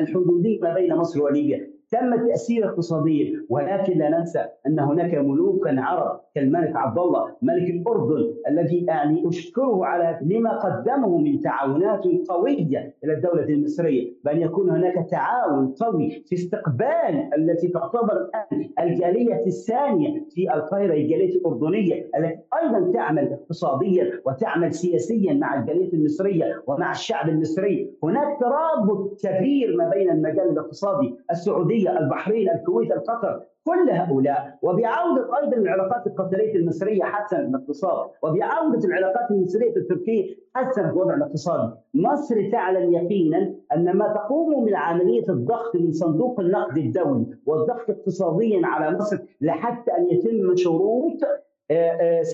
الحدودية 0.00 0.60
ما 0.60 0.74
بين 0.74 0.94
مصر 0.96 1.22
وليبيا. 1.22 1.75
تم 1.90 2.26
تأثير 2.26 2.68
اقتصاديا 2.68 3.46
ولكن 3.48 3.98
لا 3.98 4.08
ننسى 4.18 4.44
أن 4.66 4.78
هناك 4.78 5.14
ملوكا 5.14 5.80
عرب 5.80 6.20
كالملك 6.34 6.76
عبد 6.76 6.98
الله 6.98 7.36
ملك 7.42 7.70
الاردن 7.70 8.34
الذي 8.48 8.84
يعني 8.84 9.28
أشكره 9.28 9.84
على 9.86 10.18
لما 10.22 10.58
قدمه 10.58 11.18
من 11.18 11.40
تعاونات 11.40 12.04
قوية 12.28 12.94
إلى 13.04 13.12
الدولة 13.12 13.44
المصرية 13.44 14.12
بأن 14.24 14.40
يكون 14.40 14.70
هناك 14.70 15.10
تعاون 15.10 15.74
قوي 15.80 16.22
في 16.26 16.34
استقبال 16.34 17.30
التي 17.38 17.68
تعتبر 17.68 18.12
الآن 18.12 18.70
الجالية 18.80 19.46
الثانية 19.46 20.26
في 20.30 20.54
القاهرة 20.54 20.94
الجالية 20.94 21.36
الأردنية 21.36 22.10
التي 22.18 22.40
أيضا 22.62 22.92
تعمل 22.92 23.32
اقتصاديا 23.32 24.20
وتعمل 24.26 24.72
سياسيا 24.72 25.34
مع 25.34 25.60
الجالية 25.60 25.92
المصرية 25.92 26.62
ومع 26.66 26.90
الشعب 26.90 27.28
المصري. 27.28 27.90
هناك 28.02 28.40
ترابط 28.40 29.20
كبير 29.24 29.76
ما 29.76 29.90
بين 29.90 30.10
المجال 30.10 30.50
الاقتصادي 30.50 31.14
السعودي 31.30 31.75
السعوديه، 31.76 31.98
البحرين، 31.98 32.50
الكويت، 32.50 32.92
القطر، 32.92 33.42
كل 33.64 33.90
هؤلاء. 33.90 34.58
وبعودة 34.62 35.38
أيضا 35.42 35.56
العلاقات 35.56 36.06
القطرية 36.06 36.54
المصرية 36.54 37.02
حسنت 37.02 37.54
الاقتصاد، 37.54 38.10
وبعودة 38.22 38.84
العلاقات 38.84 39.30
المصرية 39.30 39.76
التركية 39.76 40.36
حسنت 40.54 40.92
الوضع 40.92 41.14
الاقتصادي، 41.14 41.72
مصر 41.94 42.50
تعلم 42.52 42.92
يقينا 42.92 43.54
أن 43.74 43.96
ما 43.96 44.08
تقوم 44.08 44.64
من 44.64 44.74
عملية 44.74 45.28
الضغط 45.28 45.76
من 45.76 45.92
صندوق 45.92 46.40
النقد 46.40 46.78
الدولي 46.78 47.26
والضغط 47.46 47.90
اقتصاديا 47.90 48.60
على 48.64 48.96
مصر 48.96 49.18
لحتى 49.40 49.90
أن 49.90 50.06
يتم 50.10 50.56
شروط 50.56 51.18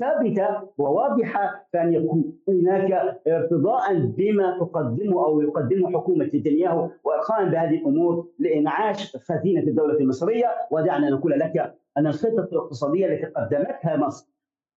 ثابتة 0.00 0.48
وواضحة 0.78 1.66
فان 1.72 1.92
يكون 1.92 2.32
هناك 2.48 3.20
ارتضاء 3.28 3.94
بما 3.94 4.58
تقدمه 4.58 5.26
أو 5.26 5.40
يقدمه 5.40 5.90
حكومة 5.90 6.24
نتنياهو 6.24 6.90
وإرخاء 7.04 7.44
بهذه 7.44 7.74
الأمور 7.74 8.28
لإنعاش 8.38 9.16
خزينة 9.16 9.62
الدولة 9.62 9.98
المصرية 9.98 10.46
ودعنا 10.70 11.10
نقول 11.10 11.32
لك 11.38 11.74
أن 11.98 12.06
الخطه 12.06 12.48
الاقتصادية 12.52 13.06
التي 13.06 13.26
قدمتها 13.26 13.96
مصر 13.96 14.32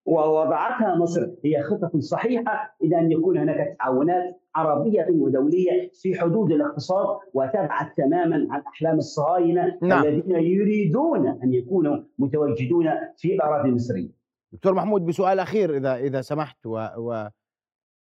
ووضعتها 0.06 0.94
مصر 0.96 1.30
هي 1.44 1.62
خطة 1.62 2.00
صحيحة 2.00 2.76
إلى 2.82 2.98
أن 2.98 3.12
يكون 3.12 3.38
هناك 3.38 3.76
تعاونات 3.78 4.40
عربية 4.54 5.06
ودولية 5.10 5.90
في 6.02 6.14
حدود 6.14 6.52
الاقتصاد 6.52 7.06
وتبعد 7.34 7.94
تماما 7.96 8.46
عن 8.50 8.62
أحلام 8.66 8.96
الصهاينة 8.96 9.78
نعم. 9.82 10.04
الذين 10.04 10.36
يريدون 10.36 11.26
أن 11.26 11.54
يكونوا 11.54 11.96
متواجدون 12.18 12.86
في 13.16 13.34
الأراضي 13.34 13.68
المصرية 13.68 14.15
دكتور 14.52 14.74
محمود 14.74 15.06
بسؤال 15.06 15.40
أخير 15.40 15.76
إذا 15.76 15.96
إذا 15.96 16.20
سمحت 16.20 16.66
و, 16.66 16.88
و 16.96 17.28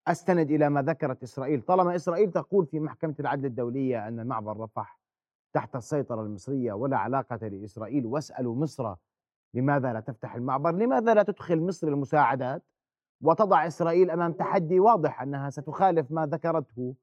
أستند 0.09 0.51
إلى 0.51 0.69
ما 0.69 0.83
ذكرت 0.83 1.23
إسرائيل 1.23 1.63
طالما 1.63 1.97
إسرائيل 1.97 2.31
تقول 2.31 2.67
في 2.67 2.81
محكمة 2.81 3.15
العدل 3.21 3.45
الدولية 3.47 4.09
أن 4.09 4.27
معبر 4.27 4.57
رفح 4.57 5.01
تحت 5.53 5.77
السيطرة 5.77 6.23
المصرية 6.23 6.73
ولا 6.73 6.97
علاقة 6.97 7.49
لإسرائيل 7.49 8.07
واسالوا 8.07 8.55
مصر 8.55 8.95
لماذا 9.55 9.93
لا 9.93 10.01
تفتح 10.01 10.35
المعبر؟ 10.35 10.71
لماذا 10.71 11.15
لا 11.15 11.23
تدخل 11.23 11.61
مصر 11.61 11.89
المساعدات 11.89 12.63
وتضع 13.23 13.67
إسرائيل 13.67 14.11
أمام 14.11 14.33
تحدي 14.33 14.81
واضح 14.81 15.23
أنها 15.23 15.51
ستخالف 15.51 16.13
ما 16.13 16.27
ذكرته 16.27 16.95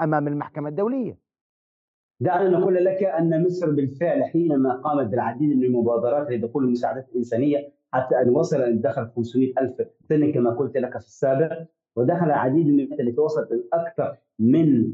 أمام 0.00 0.28
المحكمة 0.28 0.68
الدولية؟ 0.68 1.18
دعنا 2.20 2.48
نقول 2.48 2.84
لك 2.84 3.02
أن 3.02 3.44
مصر 3.46 3.70
بالفعل 3.70 4.24
حينما 4.24 4.74
قامت 4.74 5.06
بالعديد 5.06 5.56
من 5.56 5.64
المبادرات 5.64 6.30
لدخول 6.30 6.64
المساعدات 6.64 7.08
الإنسانية 7.08 7.72
حتى 7.92 8.20
أن 8.22 8.28
وصل 8.30 8.62
ان 8.62 8.80
دخل 8.80 9.08
500 9.16 9.52
ألف 9.60 9.88
سنة 10.08 10.32
كما 10.32 10.50
قلت 10.50 10.76
لك 10.76 10.90
في 10.90 11.06
السابق 11.06 11.52
ودخل 11.96 12.26
العديد 12.26 12.66
من 12.66 13.00
التي 13.00 13.20
وصلت 13.20 13.48
أكثر 13.72 14.16
من 14.40 14.92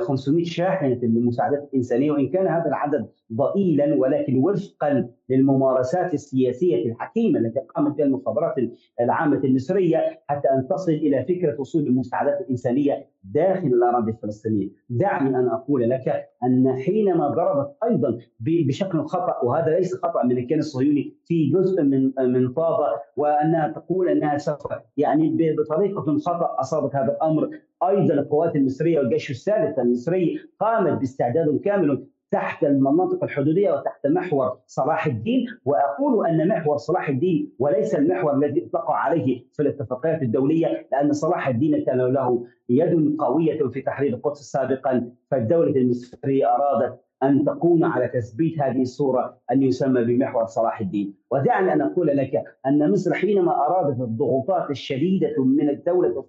500 0.00 0.44
شاحنة 0.44 0.98
للمساعدات 1.02 1.68
الانسانيه 1.72 2.10
وإن 2.10 2.28
كان 2.28 2.46
هذا 2.46 2.66
العدد 2.66 3.08
ضئيلا 3.32 3.94
ولكن 3.94 4.36
وفقا 4.38 5.08
للممارسات 5.28 6.14
السياسية 6.14 6.84
الحكيمة 6.90 7.38
التي 7.38 7.60
قامت 7.60 7.96
بها 7.96 8.06
المخابرات 8.06 8.54
العامة 9.00 9.40
المصرية 9.44 10.20
حتى 10.28 10.48
أن 10.48 10.68
تصل 10.68 10.92
إلى 10.92 11.24
فكرة 11.24 11.60
وصول 11.60 11.86
المساعدات 11.86 12.40
الإنسانية 12.40 13.06
داخل 13.24 13.66
الأراضي 13.66 14.10
الفلسطينية، 14.10 14.68
دعني 14.90 15.28
أن 15.28 15.48
أقول 15.48 15.90
لك 15.90 16.28
أن 16.44 16.76
حينما 16.76 17.28
ضربت 17.28 17.76
أيضا 17.84 18.18
بشكل 18.40 19.02
خطأ 19.02 19.44
وهذا 19.44 19.76
ليس 19.76 19.94
خطأ 19.94 20.24
من 20.24 20.38
الكيان 20.38 20.58
الصهيوني 20.58 21.14
في 21.24 21.50
جزء 21.50 21.82
من 21.82 22.12
من 22.18 22.52
طابة 22.52 22.86
وأنها 23.16 23.68
تقول 23.68 24.08
أنها 24.08 24.38
سوف 24.38 24.72
يعني 24.96 25.54
بطريقة 25.58 26.18
خطأ 26.18 26.56
أصابت 26.60 26.96
هذا 26.96 27.12
الأمر 27.12 27.50
أيضا 27.82 28.14
القوات 28.14 28.56
المصرية 28.56 28.98
والجيش 28.98 29.30
الثالث 29.30 29.78
المصري 29.78 30.40
قامت 30.60 30.98
باستعداد 31.00 31.60
كامل 31.64 32.06
تحت 32.30 32.64
المناطق 32.64 33.24
الحدودية 33.24 33.72
وتحت 33.72 34.06
محور 34.06 34.58
صلاح 34.66 35.06
الدين. 35.06 35.46
وأقول 35.64 36.26
أن 36.26 36.48
محور 36.48 36.76
صلاح 36.76 37.08
الدين 37.08 37.52
وليس 37.58 37.94
المحور 37.94 38.34
الذي 38.36 38.66
أطلق 38.66 38.90
عليه 38.90 39.44
في 39.52 39.62
الاتفاقيات 39.62 40.22
الدولية 40.22 40.88
لأن 40.92 41.12
صلاح 41.12 41.48
الدين 41.48 41.84
كان 41.84 41.98
له 41.98 42.46
يد 42.68 43.16
قوية 43.18 43.68
في 43.68 43.82
تحرير 43.82 44.14
القدس 44.14 44.38
سابقا. 44.38 45.10
فالدولة 45.30 45.76
المصرية 45.76 46.46
أرادت 46.54 47.00
أن 47.22 47.44
تكون 47.44 47.84
على 47.84 48.08
تثبيت 48.08 48.62
هذه 48.62 48.82
الصورة 48.82 49.38
أن 49.52 49.62
يسمى 49.62 50.04
بمحور 50.04 50.46
صلاح 50.46 50.80
الدين، 50.80 51.14
ودعني 51.30 51.72
أن 51.72 51.80
أقول 51.80 52.06
لك 52.06 52.44
أن 52.66 52.90
مصر 52.90 53.14
حينما 53.14 53.52
أرادت 53.66 54.00
الضغوطات 54.00 54.70
الشديدة 54.70 55.44
من 55.44 55.68
الدولة 55.68 56.24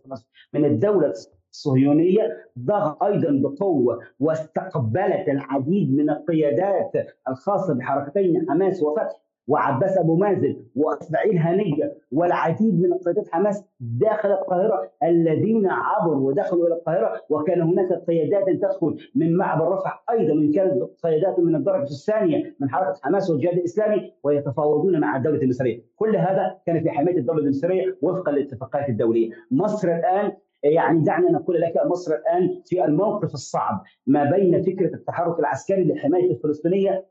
من 0.53 0.65
الدولة 0.65 1.13
الصهيونية 1.51 2.38
ضغط 2.60 3.03
أيضا 3.03 3.41
بقوة 3.49 3.99
واستقبلت 4.19 5.27
العديد 5.27 5.95
من 5.97 6.10
القيادات 6.10 6.91
الخاصة 7.29 7.73
بحركتين 7.73 8.45
حماس 8.49 8.83
وفتح 8.83 9.27
وعباس 9.47 9.97
أبو 9.97 10.15
مازن 10.15 10.55
واسماعيل 10.75 11.38
هنية 11.38 11.97
والعديد 12.12 12.81
من 12.81 12.93
قيادات 12.93 13.27
حماس 13.31 13.65
داخل 13.79 14.31
القاهرة 14.31 14.91
الذين 15.03 15.67
عبروا 15.67 16.27
ودخلوا 16.27 16.67
إلى 16.67 16.75
القاهرة 16.75 17.21
وكان 17.29 17.62
هناك 17.62 17.93
قيادات 18.07 18.49
تدخل 18.49 18.97
من 19.15 19.38
معبر 19.38 19.71
رفح 19.71 20.03
أيضا 20.12 20.33
وان 20.33 20.51
كانت 20.51 20.83
قيادات 21.03 21.39
من 21.39 21.55
الدرجة 21.55 21.83
الثانية 21.83 22.55
من 22.60 22.69
حركة 22.69 22.99
حماس 23.03 23.29
والجهاد 23.29 23.57
الإسلامي 23.57 24.13
ويتفاوضون 24.23 24.99
مع 24.99 25.17
الدولة 25.17 25.41
المصرية، 25.41 25.81
كل 25.95 26.15
هذا 26.15 26.57
كان 26.65 26.83
في 26.83 26.89
حماية 26.89 27.17
الدولة 27.17 27.39
المصرية 27.39 27.97
وفقا 28.01 28.31
للاتفاقات 28.31 28.89
الدولية، 28.89 29.29
مصر 29.51 29.88
الآن 29.88 30.31
يعني 30.73 30.99
دعنا 30.99 31.32
نقول 31.32 31.62
لك 31.62 31.73
مصر 31.86 32.15
الآن 32.15 32.62
في 32.65 32.86
الموقف 32.86 33.34
الصعب 33.34 33.84
ما 34.08 34.32
بين 34.32 34.62
فكرة 34.62 34.95
التحرك 34.95 35.39
العسكري 35.39 35.84
لحمايه 35.84 36.32
الفلسطينية 36.32 37.06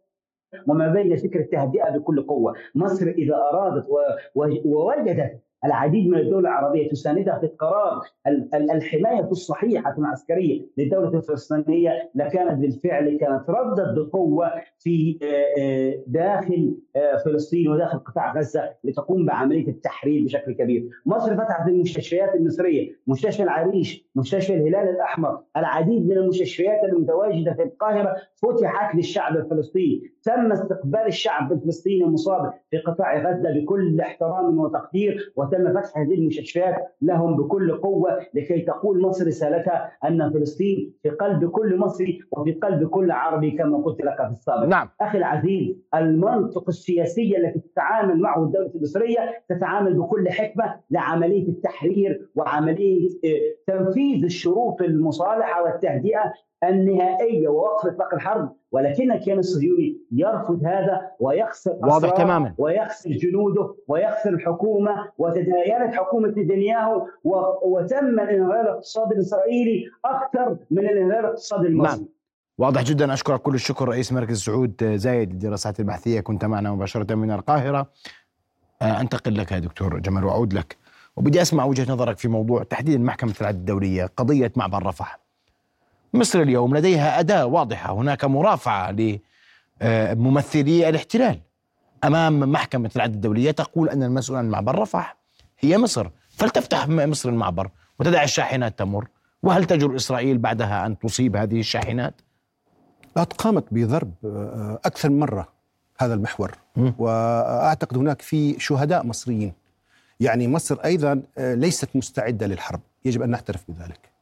وما 0.66 0.88
بين 0.88 1.16
فكرة 1.16 1.40
التهدئه 1.40 1.98
بكل 1.98 2.22
قوة، 2.22 2.54
مصر 2.74 3.06
إذا 3.06 3.34
أرادت 3.34 3.86
ووجدت 4.64 5.40
العديد 5.64 6.08
من 6.08 6.18
الدول 6.18 6.46
العربية 6.46 6.88
تساندها 6.88 7.38
في 7.38 7.46
قرار 7.46 8.00
الحماية 8.54 9.28
الصحيحة 9.30 9.94
العسكرية 9.98 10.66
للدولة 10.78 11.18
الفلسطينية 11.18 12.10
لكانت 12.14 12.58
بالفعل 12.58 13.18
كانت 13.20 13.50
ردت 13.50 13.98
بقوة 13.98 14.50
في 14.78 15.18
آه، 15.22 15.60
آه، 15.60 16.02
داخل 16.06 16.76
آه، 16.96 17.16
فلسطين 17.24 17.68
وداخل 17.68 17.98
قطاع 17.98 18.36
غزة 18.36 18.74
لتقوم 18.84 19.26
بعملية 19.26 19.68
التحرير 19.68 20.24
بشكل 20.24 20.52
كبير. 20.52 20.88
مصر 21.06 21.34
فتحت 21.34 21.68
المستشفيات 21.68 22.34
المصرية، 22.34 22.92
مستشفى 23.06 23.42
العريش، 23.42 24.08
مستشفى 24.14 24.54
الهلال 24.54 24.88
الأحمر، 24.88 25.40
العديد 25.56 26.06
من 26.08 26.16
المستشفيات 26.18 26.84
المتواجدة 26.84 27.54
في 27.54 27.62
القاهرة 27.62 28.16
فتحت 28.36 28.94
للشعب 28.94 29.36
الفلسطيني، 29.36 30.02
تم 30.22 30.52
استقبال 30.52 31.06
الشعب 31.06 31.52
الفلسطيني 31.52 32.04
المصاب 32.04 32.52
في 32.70 32.78
قطاع 32.78 33.18
غزة 33.18 33.50
بكل 33.50 34.00
احترام 34.00 34.58
وتقدير 34.58 35.32
وتم 35.36 35.55
فتح 35.64 35.98
هذه 35.98 36.14
المستشفيات 36.14 36.76
لهم 37.02 37.36
بكل 37.36 37.76
قوة 37.76 38.18
لكي 38.34 38.60
تقول 38.60 39.02
مصر 39.02 39.26
رسالتها 39.26 39.92
أن 40.04 40.32
فلسطين 40.32 40.94
في 41.02 41.10
قلب 41.10 41.50
كل 41.50 41.76
مصري 41.78 42.18
وفي 42.32 42.52
قلب 42.52 42.88
كل 42.88 43.10
عربي 43.10 43.50
كما 43.50 43.78
قلت 43.78 44.00
لك 44.04 44.16
في 44.16 44.30
السابق. 44.30 44.64
نعم. 44.64 44.88
أخي 45.00 45.18
العزيز 45.18 45.76
المنطق 45.94 46.68
السياسي 46.68 47.36
التي 47.36 47.58
تتعامل 47.58 48.20
معه 48.20 48.44
الدولة 48.44 48.70
المصرية 48.74 49.18
تتعامل 49.48 49.94
بكل 49.94 50.30
حكمة 50.30 50.80
لعملية 50.90 51.48
التحرير 51.48 52.28
وعملية 52.34 53.08
آه، 53.24 53.72
تنفيذ 53.72 54.24
الشروط 54.24 54.82
المصالحة 54.82 55.62
والتهدئة 55.62 56.32
النهائية 56.64 57.48
ووقف 57.48 57.86
إطلاق 57.86 58.14
الحرب 58.14 58.56
ولكن 58.72 59.12
الكيان 59.12 59.38
الصهيوني 59.38 59.98
يرفض 60.12 60.64
هذا 60.64 61.10
ويخسر 61.20 61.78
واضح 61.82 62.10
تماما. 62.10 62.54
ويخسر 62.58 63.10
جنوده 63.10 63.74
ويخسر 63.88 64.30
الحكومة 64.30 65.10
وتداينت 65.18 65.94
حكومة 65.94 66.28
نتنياهو 66.28 67.06
وتم 67.62 68.20
الانهيار 68.20 68.60
الاقتصادي 68.60 69.14
الإسرائيلي 69.14 69.84
أكثر 70.04 70.56
من 70.70 70.78
الانهيار 70.78 71.20
الاقتصادي 71.20 71.66
المصري. 71.66 72.00
نعم. 72.00 72.08
واضح 72.58 72.82
جدا. 72.82 73.12
أشكرك 73.12 73.42
كل 73.42 73.54
الشكر 73.54 73.88
رئيس 73.88 74.12
مركز 74.12 74.38
سعود 74.40 74.84
زايد 74.84 75.32
للدراسات 75.32 75.80
البحثية. 75.80 76.20
كنت 76.20 76.44
معنا 76.44 76.72
مباشرة 76.72 77.14
من 77.14 77.30
القاهرة. 77.30 77.90
آه، 78.82 79.00
أنتقل 79.00 79.38
لك 79.38 79.52
يا 79.52 79.58
دكتور 79.58 79.98
جمال 79.98 80.24
وأعود 80.24 80.52
لك. 80.52 80.76
وبدي 81.16 81.42
أسمع 81.42 81.64
وجهة 81.64 81.92
نظرك 81.92 82.18
في 82.18 82.28
موضوع 82.28 82.62
تحديدا 82.62 82.98
محكمة 82.98 83.34
العدل 83.40 83.58
الدولية 83.58 84.10
قضية 84.16 84.52
معبر 84.56 84.86
رفح. 84.86 85.25
مصر 86.16 86.40
اليوم 86.42 86.76
لديها 86.76 87.20
أداة 87.20 87.46
واضحة. 87.46 87.92
هناك 87.92 88.24
مرافعة 88.24 88.90
لممثلي 89.80 90.88
الاحتلال. 90.88 91.40
أمام 92.04 92.40
محكمة 92.40 92.90
العدل 92.96 93.14
الدولية 93.14 93.50
تقول 93.50 93.88
أن 93.88 94.02
المسؤول 94.02 94.38
عن 94.38 94.48
معبر 94.48 94.78
رفح. 94.78 95.16
هي 95.58 95.78
مصر. 95.78 96.08
فلتفتح 96.28 96.88
مصر 96.88 97.28
المعبر 97.28 97.70
وتدع 97.98 98.22
الشاحنات 98.22 98.78
تمر. 98.78 99.08
وهل 99.42 99.64
تجر 99.64 99.96
إسرائيل 99.96 100.38
بعدها 100.38 100.86
أن 100.86 100.98
تصيب 100.98 101.36
هذه 101.36 101.60
الشاحنات؟ 101.60 102.14
قد 103.16 103.32
قامت 103.32 103.64
بضرب 103.70 104.12
آه، 104.24 104.80
أكثر 104.84 105.10
من 105.10 105.18
مرة 105.18 105.48
هذا 105.98 106.14
المحور. 106.14 106.58
وأعتقد 106.98 107.96
هناك 107.98 108.22
في 108.22 108.60
شهداء 108.60 109.06
مصريين. 109.06 109.52
يعني 110.20 110.48
مصر 110.48 110.78
أيضا 110.84 111.22
آه، 111.38 111.54
ليست 111.54 111.88
مستعدة 111.94 112.46
للحرب. 112.46 112.80
يجب 113.04 113.22
أن 113.22 113.30
نعترف 113.30 113.64
بذلك. 113.68 114.15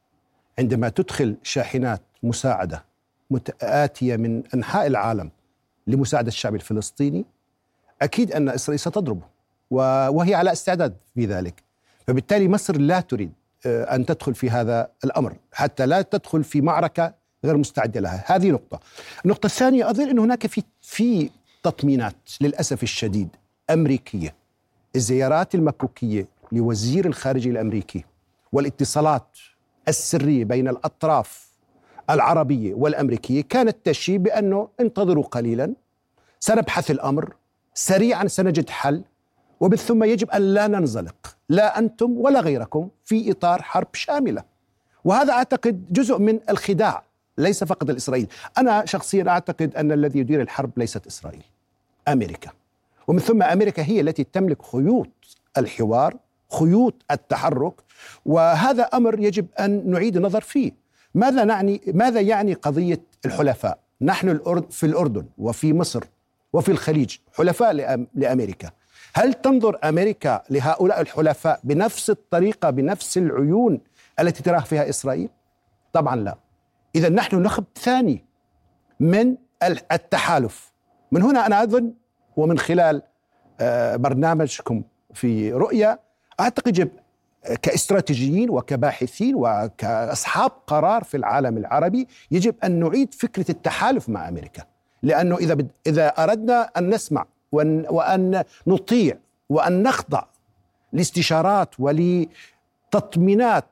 عندما 0.58 0.88
تدخل 0.88 1.36
شاحنات 1.42 2.02
مساعدة 2.22 2.84
متآتية 3.30 4.16
من 4.16 4.42
أنحاء 4.54 4.86
العالم 4.86 5.30
لمساعدة 5.86 6.28
الشعب 6.28 6.54
الفلسطيني 6.54 7.24
أكيد 8.02 8.32
أن 8.32 8.48
إسرائيل 8.48 8.80
ستضربه 8.80 9.22
وهي 9.70 10.34
على 10.34 10.52
استعداد 10.52 10.96
في 11.14 11.26
ذلك. 11.26 11.62
فبالتالي 12.06 12.48
مصر 12.48 12.76
لا 12.76 13.00
تريد 13.00 13.32
آه، 13.66 13.94
أن 13.94 14.06
تدخل 14.06 14.34
في 14.34 14.50
هذا 14.50 14.88
الأمر 15.04 15.36
حتى 15.52 15.86
لا 15.86 16.02
تدخل 16.02 16.44
في 16.44 16.60
معركة 16.60 17.14
غير 17.44 17.56
مستعدة 17.56 18.00
لها. 18.00 18.24
هذه 18.26 18.50
نقطة. 18.50 18.80
النقطة 19.24 19.46
الثانية 19.46 19.90
أظن 19.90 20.08
أن 20.08 20.18
هناك 20.18 20.46
في 20.46 20.62
في 20.82 21.30
تطمينات 21.62 22.16
للأسف 22.40 22.82
الشديد 22.82 23.28
أمريكية. 23.70 24.34
الزيارات 24.96 25.54
المكوكيه 25.54 26.28
لوزير 26.52 27.06
الخارجية 27.06 27.50
الأمريكي 27.50 28.04
والاتصالات 28.52 29.38
السرية 29.88 30.44
بين 30.44 30.68
الأطراف 30.68 31.48
العربية 32.10 32.74
والأمريكية 32.74 33.42
كانت 33.42 33.76
تشير 33.84 34.18
بأنه 34.18 34.68
انتظروا 34.80 35.24
قليلا 35.24 35.74
سنبحث 36.40 36.90
الأمر 36.90 37.34
سريعا 37.74 38.26
سنجد 38.26 38.70
حل 38.70 39.02
ومن 39.60 39.76
ثم 39.76 40.04
يجب 40.04 40.30
أن 40.30 40.54
لا 40.54 40.66
ننزلق 40.66 41.36
لا 41.48 41.78
أنتم 41.78 42.18
ولا 42.18 42.40
غيركم 42.40 42.88
في 43.04 43.30
إطار 43.30 43.62
حرب 43.62 43.94
شاملة. 43.94 44.44
وهذا 45.04 45.32
أعتقد 45.32 45.92
جزء 45.92 46.18
من 46.18 46.40
الخداع 46.50 47.02
ليس 47.38 47.64
فقط 47.64 47.90
الإسرائيل. 47.90 48.26
أنا 48.58 48.84
شخصيا 48.84 49.28
أعتقد 49.28 49.76
أن 49.76 49.92
الذي 49.92 50.18
يدير 50.18 50.40
الحرب 50.40 50.70
ليست 50.76 51.06
إسرائيل 51.06 51.42
أمريكا. 52.08 52.50
ومن 53.08 53.18
ثم 53.18 53.42
أمريكا 53.42 53.82
هي 53.82 54.00
التي 54.00 54.24
تملك 54.24 54.62
خيوط 54.62 55.08
الحوار 55.58 56.16
خيوط 56.58 57.02
التحرك 57.10 57.74
وهذا 58.24 58.82
أمر 58.82 59.20
يجب 59.20 59.46
أن 59.60 59.90
نعيد 59.90 60.16
النظر 60.16 60.40
فيه. 60.40 60.72
ماذا 61.14 61.44
نعني 61.44 61.80
ماذا 61.86 62.20
يعني 62.20 62.52
قضية 62.52 63.00
الحلفاء؟ 63.24 63.78
نحن 64.00 64.40
في 64.70 64.86
الأردن 64.86 65.26
وفي 65.38 65.72
مصر 65.72 66.04
وفي 66.52 66.68
الخليج 66.72 67.16
حلفاء 67.36 67.72
لأمريكا. 68.14 68.70
هل 69.14 69.34
تنظر 69.34 69.78
أمريكا 69.84 70.42
لهؤلاء 70.50 71.00
الحلفاء 71.00 71.60
بنفس 71.64 72.10
الطريقة 72.10 72.70
بنفس 72.70 73.18
العيون 73.18 73.80
التي 74.20 74.42
تراها 74.42 74.60
فيها 74.60 74.88
إسرائيل؟ 74.88 75.28
طبعا 75.92 76.16
لا. 76.16 76.36
اذا 76.96 77.08
نحن 77.08 77.42
نخب 77.42 77.64
ثاني 77.74 78.24
من 79.00 79.36
التحالف. 79.92 80.72
من 81.12 81.22
هنا 81.22 81.46
أنا 81.46 81.62
أظن 81.62 81.92
ومن 82.36 82.58
خلال 82.58 83.02
آه، 83.60 83.96
برنامجكم 83.96 84.82
في 85.14 85.52
رؤيا 85.52 85.98
أعتقد 86.40 86.78
يجب 86.78 86.88
كاستراتيجيين 87.62 88.50
وكباحثين 88.50 89.34
وكأصحاب 89.34 90.50
قرار 90.66 91.04
في 91.04 91.16
العالم 91.16 91.56
العربي 91.56 92.08
يجب 92.30 92.54
أن 92.64 92.80
نعيد 92.80 93.14
فكرة 93.14 93.50
التحالف 93.50 94.08
مع 94.08 94.28
أمريكا. 94.28 94.62
لأنه 95.02 95.36
إذا 95.36 95.54
بد 95.54 95.68
إذا 95.86 96.08
أردنا 96.08 96.70
أن 96.76 96.90
نسمع 96.90 97.26
وان, 97.52 97.86
وأن 97.90 98.44
نطيع 98.66 99.16
وأن 99.48 99.82
نخضع 99.82 100.24
لاستشارات 100.92 101.74
ولتطمينات 101.78 103.64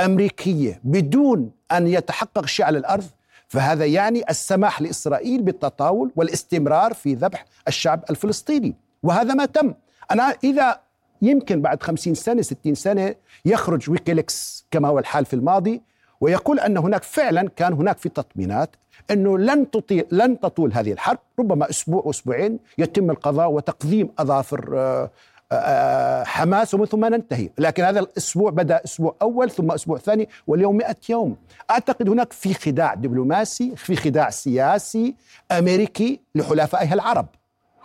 أمريكية 0.00 0.80
بدون 0.84 1.50
أن 1.72 1.86
يتحقق 1.86 2.46
شيء 2.46 2.66
على 2.66 2.78
الأرض 2.78 3.04
فهذا 3.48 3.84
يعني 3.86 4.30
السماح 4.30 4.82
لإسرائيل 4.82 5.42
بالتطاول 5.42 6.12
والاستمرار 6.16 6.94
في 6.94 7.14
ذبح 7.14 7.44
الشعب 7.68 8.04
الفلسطيني. 8.10 8.74
وهذا 9.02 9.34
ما 9.34 9.44
تم. 9.46 9.74
أنا 10.10 10.34
إذا 10.44 10.80
يمكن 11.22 11.62
بعد 11.62 11.82
خمسين 11.82 12.14
سنة 12.14 12.42
ستين 12.42 12.74
سنة 12.74 13.14
يخرج 13.44 13.90
ويكيليكس 13.90 14.66
كما 14.70 14.88
هو 14.88 14.98
الحال 14.98 15.24
في 15.24 15.34
الماضي 15.34 15.82
ويقول 16.20 16.60
أن 16.60 16.76
هناك 16.76 17.02
فعلا 17.02 17.48
كان 17.56 17.72
هناك 17.72 17.98
في 17.98 18.08
تطمينات 18.08 18.76
أنه 19.10 19.38
لن 19.38 19.70
تطيل 19.70 20.04
لن 20.12 20.40
تطول 20.40 20.72
هذه 20.72 20.92
الحرب 20.92 21.18
ربما 21.38 21.70
أسبوع 21.70 22.10
أسبوعين 22.10 22.58
يتم 22.78 23.10
القضاء 23.10 23.50
وتقديم 23.50 24.08
أظافر 24.18 24.70
آه، 24.78 25.10
آه، 25.52 26.24
حماس 26.24 26.74
ومن 26.74 26.86
ثم 26.86 27.04
ننتهي. 27.04 27.50
لكن 27.58 27.82
هذا 27.82 28.00
الأسبوع 28.00 28.50
بدأ 28.50 28.80
أسبوع 28.84 29.16
أول 29.22 29.50
ثم 29.50 29.72
أسبوع 29.72 29.98
ثاني 29.98 30.28
واليوم 30.46 30.76
مئة 30.76 30.96
يوم. 31.08 31.36
أعتقد 31.70 32.08
هناك 32.08 32.32
في 32.32 32.54
خداع 32.54 32.94
دبلوماسي 32.94 33.76
في 33.76 33.96
خداع 33.96 34.30
سياسي 34.30 35.14
أمريكي 35.52 36.20
لحلفائها 36.34 36.94
العرب. 36.94 37.26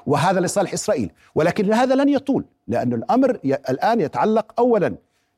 وهذا 0.05 0.39
لصالح 0.39 0.73
إسرائيل 0.73 1.11
ولكن 1.35 1.73
هذا 1.73 1.95
لن 1.95 2.09
يطول 2.09 2.45
لأن 2.67 2.93
الأمر 2.93 3.39
الآن 3.69 4.01
يتعلق 4.01 4.53
أولا 4.59 4.95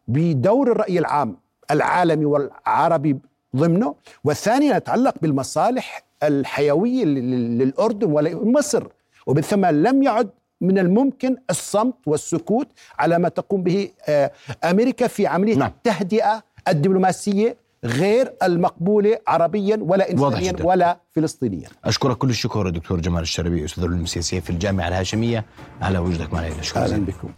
بدور 0.08 0.71
الرأي 0.71 0.99
العام 0.99 1.38
العالمي 1.71 2.26
والعربي 2.26 3.17
ضمنه 3.56 3.95
والثاني 4.23 4.67
يتعلق 4.67 5.13
بالمصالح 5.21 6.04
الحيوية 6.23 7.06
للأردن 7.06 8.12
ولمصر 8.12 8.88
ومن 9.28 9.41
ثم 9.41 9.65
لم 9.65 10.04
يعد 10.04 10.30
من 10.62 10.80
الممكن 10.80 11.38
الصمت 11.49 11.95
والسكوت 12.06 12.67
على 12.99 13.19
ما 13.19 13.30
تقوم 13.30 13.63
به 13.63 13.89
آه، 14.08 14.32
أمريكا 14.63 15.08
في 15.08 15.28
عملية 15.28 15.56
نعم. 15.56 15.67
التهدئة 15.69 16.43
الدبلوماسية 16.67 17.58
غير 17.84 18.34
المقبولة 18.43 19.17
عربيا 19.28 19.78
ولا 19.82 20.12
إنسانيا 20.12 20.54
ولا 20.63 21.00
فلسطينيا. 21.12 21.69
أشكرك 21.86 22.17
كل 22.17 22.30
الشكر 22.30 22.69
دكتور 22.69 23.00
جمال 23.00 23.22
الشربي 23.22 23.65
أستاذ 23.65 23.84
العلوم 23.84 24.04
السياسية 24.04 24.39
في 24.39 24.50
الجامعة 24.50 24.88
الهاشمية. 24.88 25.46
على 25.82 26.00
وجودك 26.00 26.34
معنا 26.34 26.62
شكرا. 26.62 26.84
أهلا 26.84 27.06
بكم. 27.06 27.30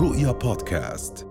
رؤيا 0.00 0.32
بودكاست. 0.32 1.26